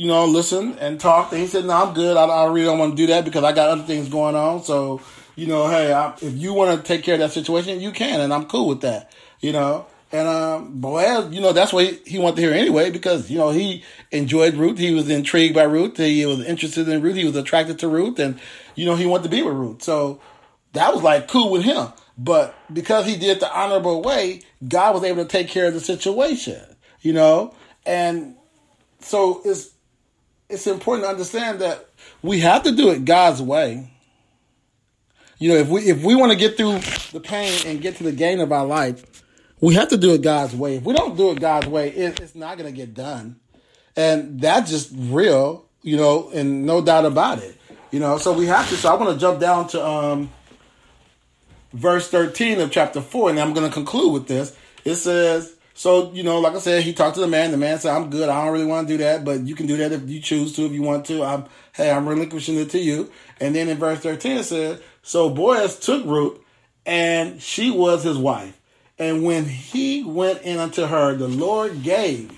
you 0.02 0.08
know, 0.08 0.26
listen 0.26 0.80
and 0.80 1.00
talk. 1.00 1.32
and 1.32 1.40
he 1.40 1.46
said, 1.46 1.64
"No, 1.64 1.74
I'm 1.74 1.94
good. 1.94 2.18
I, 2.18 2.24
I 2.24 2.46
really 2.48 2.66
don't 2.66 2.80
want 2.80 2.94
to 2.94 2.98
do 2.98 3.06
that 3.14 3.24
because 3.24 3.44
I 3.44 3.52
got 3.52 3.70
other 3.70 3.84
things 3.84 4.10
going 4.10 4.36
on." 4.36 4.64
So, 4.64 5.00
you 5.36 5.46
know, 5.46 5.68
hey, 5.68 5.94
I, 5.94 6.16
if 6.24 6.34
you 6.34 6.56
want 6.56 6.76
to 6.76 6.84
take 6.84 7.04
care 7.04 7.14
of 7.14 7.20
that 7.20 7.34
situation, 7.34 7.80
you 7.80 7.92
can, 7.92 8.20
and 8.20 8.34
I'm 8.34 8.48
cool 8.48 8.68
with 8.68 8.82
that. 8.82 9.14
You 9.42 9.52
know, 9.52 9.86
and 10.12 10.28
um, 10.28 10.82
Boaz, 10.82 11.32
you 11.32 11.40
know, 11.40 11.54
that's 11.54 11.72
what 11.72 11.86
he, 11.86 12.00
he, 12.08 12.18
wanted 12.18 12.38
to 12.38 12.42
hear 12.42 12.52
anyway 12.52 12.90
because, 12.90 13.30
you 13.30 13.38
know, 13.38 13.52
he 13.52 13.84
enjoyed 14.10 14.56
Ruth. 14.56 14.80
He 14.80 14.92
was 14.92 15.08
intrigued 15.08 15.54
by 15.54 15.64
Ruth. 15.64 15.98
He 15.98 16.26
was 16.26 16.44
interested 16.46 16.90
in 16.90 17.04
Ruth. 17.04 17.16
He 17.16 17.26
was 17.26 17.36
attracted 17.36 17.78
to 17.80 17.88
Ruth. 17.88 18.18
And, 18.18 18.40
you 18.74 18.88
know, 18.88 18.96
he 18.96 19.06
wanted 19.06 19.26
to 19.26 19.30
be 19.30 19.44
with 19.44 19.54
Ruth. 19.54 19.84
So 19.84 20.20
that 20.74 20.96
was 20.96 21.04
like 21.04 21.28
cool 21.28 21.52
with 21.52 21.64
him. 21.64 21.90
But 22.18 22.56
because 22.74 23.06
he 23.06 23.18
did 23.18 23.40
the 23.40 23.56
honorable 23.56 24.02
way, 24.02 24.42
God 24.68 24.96
was 24.96 25.04
able 25.04 25.24
to 25.24 25.30
take 25.30 25.48
care 25.48 25.68
of 25.68 25.76
the 25.76 25.80
situation, 25.80 26.60
you 27.02 27.14
know? 27.14 27.54
And 27.86 28.36
so 29.00 29.42
it's, 29.46 29.70
it's 30.52 30.68
important 30.68 31.06
to 31.06 31.10
understand 31.10 31.60
that 31.62 31.88
we 32.22 32.40
have 32.42 32.64
to 32.64 32.72
do 32.72 32.92
it 32.92 33.06
God's 33.06 33.42
way. 33.42 33.90
You 35.40 35.50
know, 35.50 35.56
if 35.56 35.70
we 35.70 35.82
if 35.90 36.04
we 36.04 36.16
want 36.16 36.32
to 36.32 36.38
get 36.38 36.58
through 36.58 36.80
the 37.12 37.20
pain 37.20 37.60
and 37.66 37.82
get 37.82 37.96
to 37.98 38.04
the 38.04 38.12
gain 38.12 38.40
of 38.40 38.52
our 38.52 38.66
life, 38.66 39.24
we 39.60 39.74
have 39.76 39.90
to 39.90 39.98
do 39.98 40.14
it 40.14 40.22
God's 40.22 40.56
way. 40.56 40.76
If 40.76 40.84
we 40.84 40.94
don't 40.94 41.18
do 41.18 41.32
it 41.32 41.40
God's 41.40 41.68
way, 41.68 41.90
it, 41.90 42.20
it's 42.20 42.36
not 42.36 42.58
going 42.58 42.72
to 42.72 42.76
get 42.76 42.94
done. 42.94 43.40
And 43.96 44.40
that's 44.40 44.70
just 44.70 44.92
real, 44.96 45.66
you 45.82 45.98
know, 45.98 46.30
and 46.32 46.66
no 46.66 46.82
doubt 46.82 47.06
about 47.06 47.40
it. 47.40 47.58
You 47.92 48.00
know, 48.00 48.18
so 48.18 48.34
we 48.34 48.46
have 48.46 48.70
to. 48.70 48.76
So 48.76 48.92
I 48.92 48.96
want 48.96 49.14
to 49.14 49.20
jump 49.20 49.40
down 49.40 49.68
to 49.70 49.86
um, 49.86 50.30
verse 51.74 52.08
13 52.10 52.60
of 52.60 52.72
chapter 52.72 53.02
4, 53.02 53.32
and 53.32 53.40
I'm 53.40 53.54
going 53.54 53.68
to 53.68 53.74
conclude 53.74 54.14
with 54.14 54.28
this. 54.28 54.56
It 54.86 54.96
says, 54.96 55.56
so, 55.82 56.12
you 56.12 56.22
know, 56.22 56.40
like 56.40 56.54
I 56.54 56.60
said, 56.60 56.84
he 56.84 56.94
talked 56.94 57.16
to 57.16 57.22
the 57.22 57.28
man. 57.28 57.50
The 57.50 57.58
man 57.58 57.80
said, 57.80 57.96
I'm 57.96 58.12
good. 58.12 58.30
I 58.30 58.44
don't 58.44 58.54
really 58.54 58.68
want 58.68 58.88
to 58.88 58.94
do 58.94 59.04
that, 59.04 59.26
but 59.26 59.48
you 59.48 59.56
can 59.56 59.66
do 59.66 59.78
that 59.78 59.92
if 59.92 60.08
you 60.08 60.20
choose 60.20 60.54
to, 60.54 60.62
if 60.68 60.74
you 60.74 60.84
want 60.84 61.08
to. 61.08 61.24
I'm, 61.24 61.46
hey, 61.74 61.90
I'm 61.90 62.08
relinquishing 62.08 62.56
it 62.58 62.70
to 62.70 62.78
you. 62.78 63.10
And 63.40 63.56
then 63.56 63.68
in 63.68 63.80
verse 63.80 63.98
13 63.98 64.38
it 64.38 64.44
said, 64.44 64.84
so 65.02 65.32
Boaz 65.32 65.80
took 65.80 66.06
Ruth, 66.06 66.40
and 66.86 67.42
she 67.42 67.72
was 67.72 68.04
his 68.04 68.16
wife. 68.16 68.62
And 69.00 69.24
when 69.24 69.46
he 69.46 70.04
went 70.04 70.44
in 70.44 70.60
unto 70.60 70.86
her, 70.86 71.16
the 71.16 71.28
Lord 71.28 71.82
gave 71.82 72.32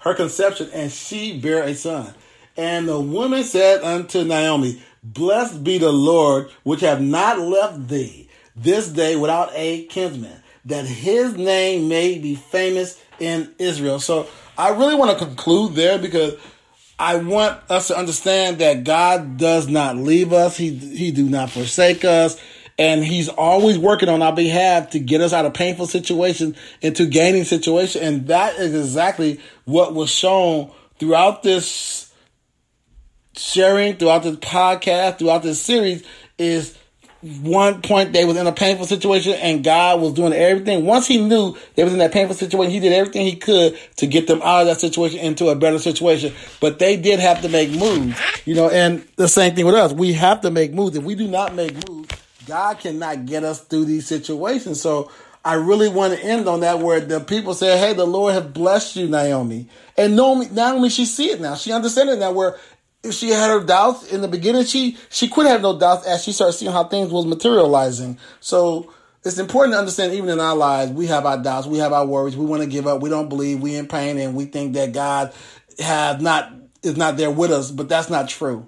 her 0.00 0.12
conception, 0.12 0.68
and 0.74 0.90
she 0.90 1.38
bare 1.38 1.62
a 1.62 1.76
son. 1.76 2.12
And 2.56 2.88
the 2.88 2.98
woman 2.98 3.44
said 3.44 3.84
unto 3.84 4.24
Naomi, 4.24 4.82
Blessed 5.04 5.62
be 5.62 5.78
the 5.78 5.92
Lord, 5.92 6.50
which 6.64 6.80
have 6.80 7.00
not 7.00 7.38
left 7.38 7.86
thee 7.86 8.28
this 8.56 8.88
day 8.88 9.14
without 9.14 9.52
a 9.54 9.84
kinsman, 9.84 10.42
that 10.64 10.84
his 10.84 11.36
name 11.36 11.88
may 11.88 12.18
be 12.18 12.34
famous 12.34 13.00
in 13.18 13.54
Israel. 13.58 14.00
So 14.00 14.28
I 14.56 14.70
really 14.70 14.94
want 14.94 15.18
to 15.18 15.24
conclude 15.24 15.74
there 15.74 15.98
because 15.98 16.34
I 16.98 17.16
want 17.16 17.60
us 17.70 17.88
to 17.88 17.98
understand 17.98 18.58
that 18.58 18.84
God 18.84 19.36
does 19.36 19.68
not 19.68 19.96
leave 19.96 20.32
us. 20.32 20.56
He, 20.56 20.70
he 20.70 21.10
do 21.10 21.28
not 21.28 21.50
forsake 21.50 22.04
us 22.04 22.40
and 22.78 23.04
he's 23.04 23.28
always 23.28 23.78
working 23.78 24.08
on 24.08 24.22
our 24.22 24.34
behalf 24.34 24.90
to 24.90 24.98
get 24.98 25.20
us 25.20 25.32
out 25.32 25.44
of 25.44 25.54
painful 25.54 25.86
situations 25.86 26.56
into 26.80 27.06
gaining 27.06 27.44
situations. 27.44 28.02
And 28.02 28.26
that 28.28 28.56
is 28.56 28.74
exactly 28.74 29.40
what 29.64 29.94
was 29.94 30.10
shown 30.10 30.70
throughout 30.98 31.42
this 31.42 32.12
sharing, 33.36 33.96
throughout 33.96 34.22
this 34.22 34.36
podcast, 34.36 35.18
throughout 35.18 35.42
this 35.42 35.60
series 35.60 36.04
is 36.38 36.76
one 37.22 37.82
point 37.82 38.12
they 38.12 38.24
was 38.24 38.36
in 38.36 38.48
a 38.48 38.52
painful 38.52 38.84
situation 38.84 39.34
and 39.34 39.62
God 39.62 40.00
was 40.00 40.12
doing 40.12 40.32
everything. 40.32 40.84
Once 40.84 41.06
he 41.06 41.22
knew 41.24 41.56
they 41.76 41.84
was 41.84 41.92
in 41.92 42.00
that 42.00 42.12
painful 42.12 42.34
situation, 42.34 42.72
he 42.72 42.80
did 42.80 42.92
everything 42.92 43.24
he 43.24 43.36
could 43.36 43.78
to 43.96 44.08
get 44.08 44.26
them 44.26 44.42
out 44.42 44.62
of 44.62 44.66
that 44.66 44.80
situation 44.80 45.20
into 45.20 45.48
a 45.48 45.54
better 45.54 45.78
situation. 45.78 46.34
But 46.60 46.80
they 46.80 46.96
did 46.96 47.20
have 47.20 47.40
to 47.42 47.48
make 47.48 47.70
moves, 47.70 48.20
you 48.44 48.56
know, 48.56 48.68
and 48.68 49.06
the 49.16 49.28
same 49.28 49.54
thing 49.54 49.66
with 49.66 49.76
us. 49.76 49.92
We 49.92 50.14
have 50.14 50.40
to 50.40 50.50
make 50.50 50.72
moves. 50.72 50.96
If 50.96 51.04
we 51.04 51.14
do 51.14 51.28
not 51.28 51.54
make 51.54 51.88
moves, 51.88 52.08
God 52.46 52.80
cannot 52.80 53.26
get 53.26 53.44
us 53.44 53.60
through 53.60 53.84
these 53.84 54.06
situations. 54.08 54.80
So 54.80 55.08
I 55.44 55.54
really 55.54 55.88
want 55.88 56.14
to 56.14 56.24
end 56.24 56.48
on 56.48 56.60
that 56.60 56.78
where 56.78 57.00
the 57.00 57.20
people 57.20 57.54
say, 57.54 57.76
Hey, 57.78 57.94
the 57.94 58.06
Lord 58.06 58.34
have 58.34 58.52
blessed 58.52 58.96
you, 58.96 59.08
Naomi. 59.08 59.68
And 59.96 60.16
Naomi, 60.16 60.48
Naomi, 60.50 60.88
she 60.88 61.04
see 61.04 61.30
it 61.30 61.40
now. 61.40 61.54
She 61.56 61.72
understands 61.72 62.12
it 62.12 62.18
now 62.18 62.32
where 62.32 62.56
if 63.02 63.14
she 63.14 63.30
had 63.30 63.50
her 63.50 63.64
doubts 63.64 64.12
in 64.12 64.20
the 64.20 64.28
beginning, 64.28 64.64
she, 64.64 64.96
she 65.10 65.28
quit 65.28 65.46
having 65.46 65.62
no 65.62 65.78
doubts 65.78 66.06
as 66.06 66.22
she 66.22 66.32
started 66.32 66.52
seeing 66.52 66.72
how 66.72 66.84
things 66.84 67.10
was 67.10 67.26
materializing. 67.26 68.18
So 68.40 68.92
it's 69.24 69.38
important 69.38 69.74
to 69.74 69.78
understand 69.78 70.14
even 70.14 70.30
in 70.30 70.40
our 70.40 70.56
lives, 70.56 70.92
we 70.92 71.06
have 71.06 71.26
our 71.26 71.42
doubts, 71.42 71.66
we 71.66 71.78
have 71.78 71.92
our 71.92 72.06
worries, 72.06 72.36
we 72.36 72.46
want 72.46 72.62
to 72.62 72.68
give 72.68 72.86
up, 72.86 73.02
we 73.02 73.10
don't 73.10 73.28
believe, 73.28 73.60
we 73.60 73.74
in 73.74 73.88
pain, 73.88 74.18
and 74.18 74.36
we 74.36 74.44
think 74.44 74.74
that 74.74 74.92
God 74.92 75.32
have 75.78 76.20
not, 76.20 76.52
is 76.82 76.96
not 76.96 77.16
there 77.16 77.30
with 77.30 77.50
us, 77.50 77.70
but 77.70 77.88
that's 77.88 78.10
not 78.10 78.28
true. 78.28 78.66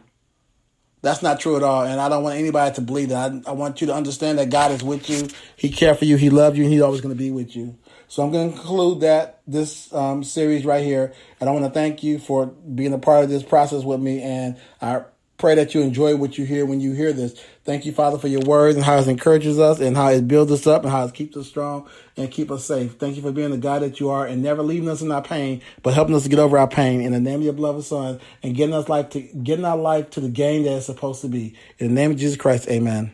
That's 1.04 1.22
not 1.22 1.38
true 1.38 1.56
at 1.56 1.62
all. 1.62 1.84
And 1.84 2.00
I 2.00 2.08
don't 2.08 2.22
want 2.22 2.38
anybody 2.38 2.74
to 2.76 2.80
believe 2.80 3.10
that. 3.10 3.30
I, 3.30 3.50
I 3.50 3.52
want 3.52 3.82
you 3.82 3.88
to 3.88 3.94
understand 3.94 4.38
that 4.38 4.48
God 4.48 4.70
is 4.70 4.82
with 4.82 5.10
you. 5.10 5.28
He 5.54 5.68
cares 5.68 5.98
for 5.98 6.06
you. 6.06 6.16
He 6.16 6.30
loves 6.30 6.56
you. 6.56 6.64
And 6.64 6.72
He's 6.72 6.80
always 6.80 7.02
going 7.02 7.14
to 7.14 7.18
be 7.18 7.30
with 7.30 7.54
you. 7.54 7.76
So 8.08 8.22
I'm 8.22 8.30
going 8.30 8.50
to 8.50 8.56
conclude 8.56 9.00
that 9.00 9.40
this 9.46 9.92
um, 9.92 10.24
series 10.24 10.64
right 10.64 10.84
here. 10.84 11.14
And 11.40 11.48
I 11.48 11.52
want 11.52 11.64
to 11.64 11.70
thank 11.70 12.02
you 12.02 12.18
for 12.18 12.46
being 12.46 12.92
a 12.92 12.98
part 12.98 13.24
of 13.24 13.30
this 13.30 13.42
process 13.42 13.84
with 13.84 14.00
me. 14.00 14.22
And 14.22 14.56
I 14.80 15.02
pray 15.36 15.54
that 15.56 15.74
you 15.74 15.82
enjoy 15.82 16.16
what 16.16 16.38
you 16.38 16.44
hear 16.44 16.64
when 16.64 16.80
you 16.80 16.92
hear 16.92 17.12
this. 17.12 17.38
Thank 17.64 17.86
you, 17.86 17.92
Father, 17.92 18.18
for 18.18 18.28
your 18.28 18.42
word 18.42 18.76
and 18.76 18.84
how 18.84 18.98
it 18.98 19.08
encourages 19.08 19.58
us 19.58 19.80
and 19.80 19.96
how 19.96 20.08
it 20.08 20.28
builds 20.28 20.52
us 20.52 20.66
up 20.66 20.82
and 20.82 20.90
how 20.90 21.04
it 21.04 21.14
keeps 21.14 21.36
us 21.36 21.48
strong 21.48 21.88
and 22.16 22.30
keep 22.30 22.50
us 22.50 22.64
safe. 22.64 22.94
Thank 22.94 23.16
you 23.16 23.22
for 23.22 23.32
being 23.32 23.50
the 23.50 23.58
God 23.58 23.82
that 23.82 24.00
you 24.00 24.10
are 24.10 24.26
and 24.26 24.42
never 24.42 24.62
leaving 24.62 24.88
us 24.88 25.02
in 25.02 25.10
our 25.10 25.22
pain, 25.22 25.60
but 25.82 25.94
helping 25.94 26.14
us 26.14 26.22
to 26.22 26.28
get 26.28 26.38
over 26.38 26.56
our 26.56 26.68
pain 26.68 27.00
in 27.00 27.12
the 27.12 27.20
name 27.20 27.40
of 27.40 27.44
your 27.44 27.52
beloved 27.52 27.84
Son 27.84 28.20
and 28.42 28.54
getting 28.54 28.74
us 28.74 28.88
life 28.88 29.10
to 29.10 29.20
getting 29.20 29.64
our 29.64 29.76
life 29.76 30.10
to 30.10 30.20
the 30.20 30.28
game 30.28 30.62
that 30.62 30.76
it's 30.76 30.86
supposed 30.86 31.20
to 31.22 31.28
be. 31.28 31.54
In 31.78 31.88
the 31.88 31.94
name 31.94 32.12
of 32.12 32.16
Jesus 32.16 32.36
Christ, 32.36 32.68
Amen. 32.68 33.12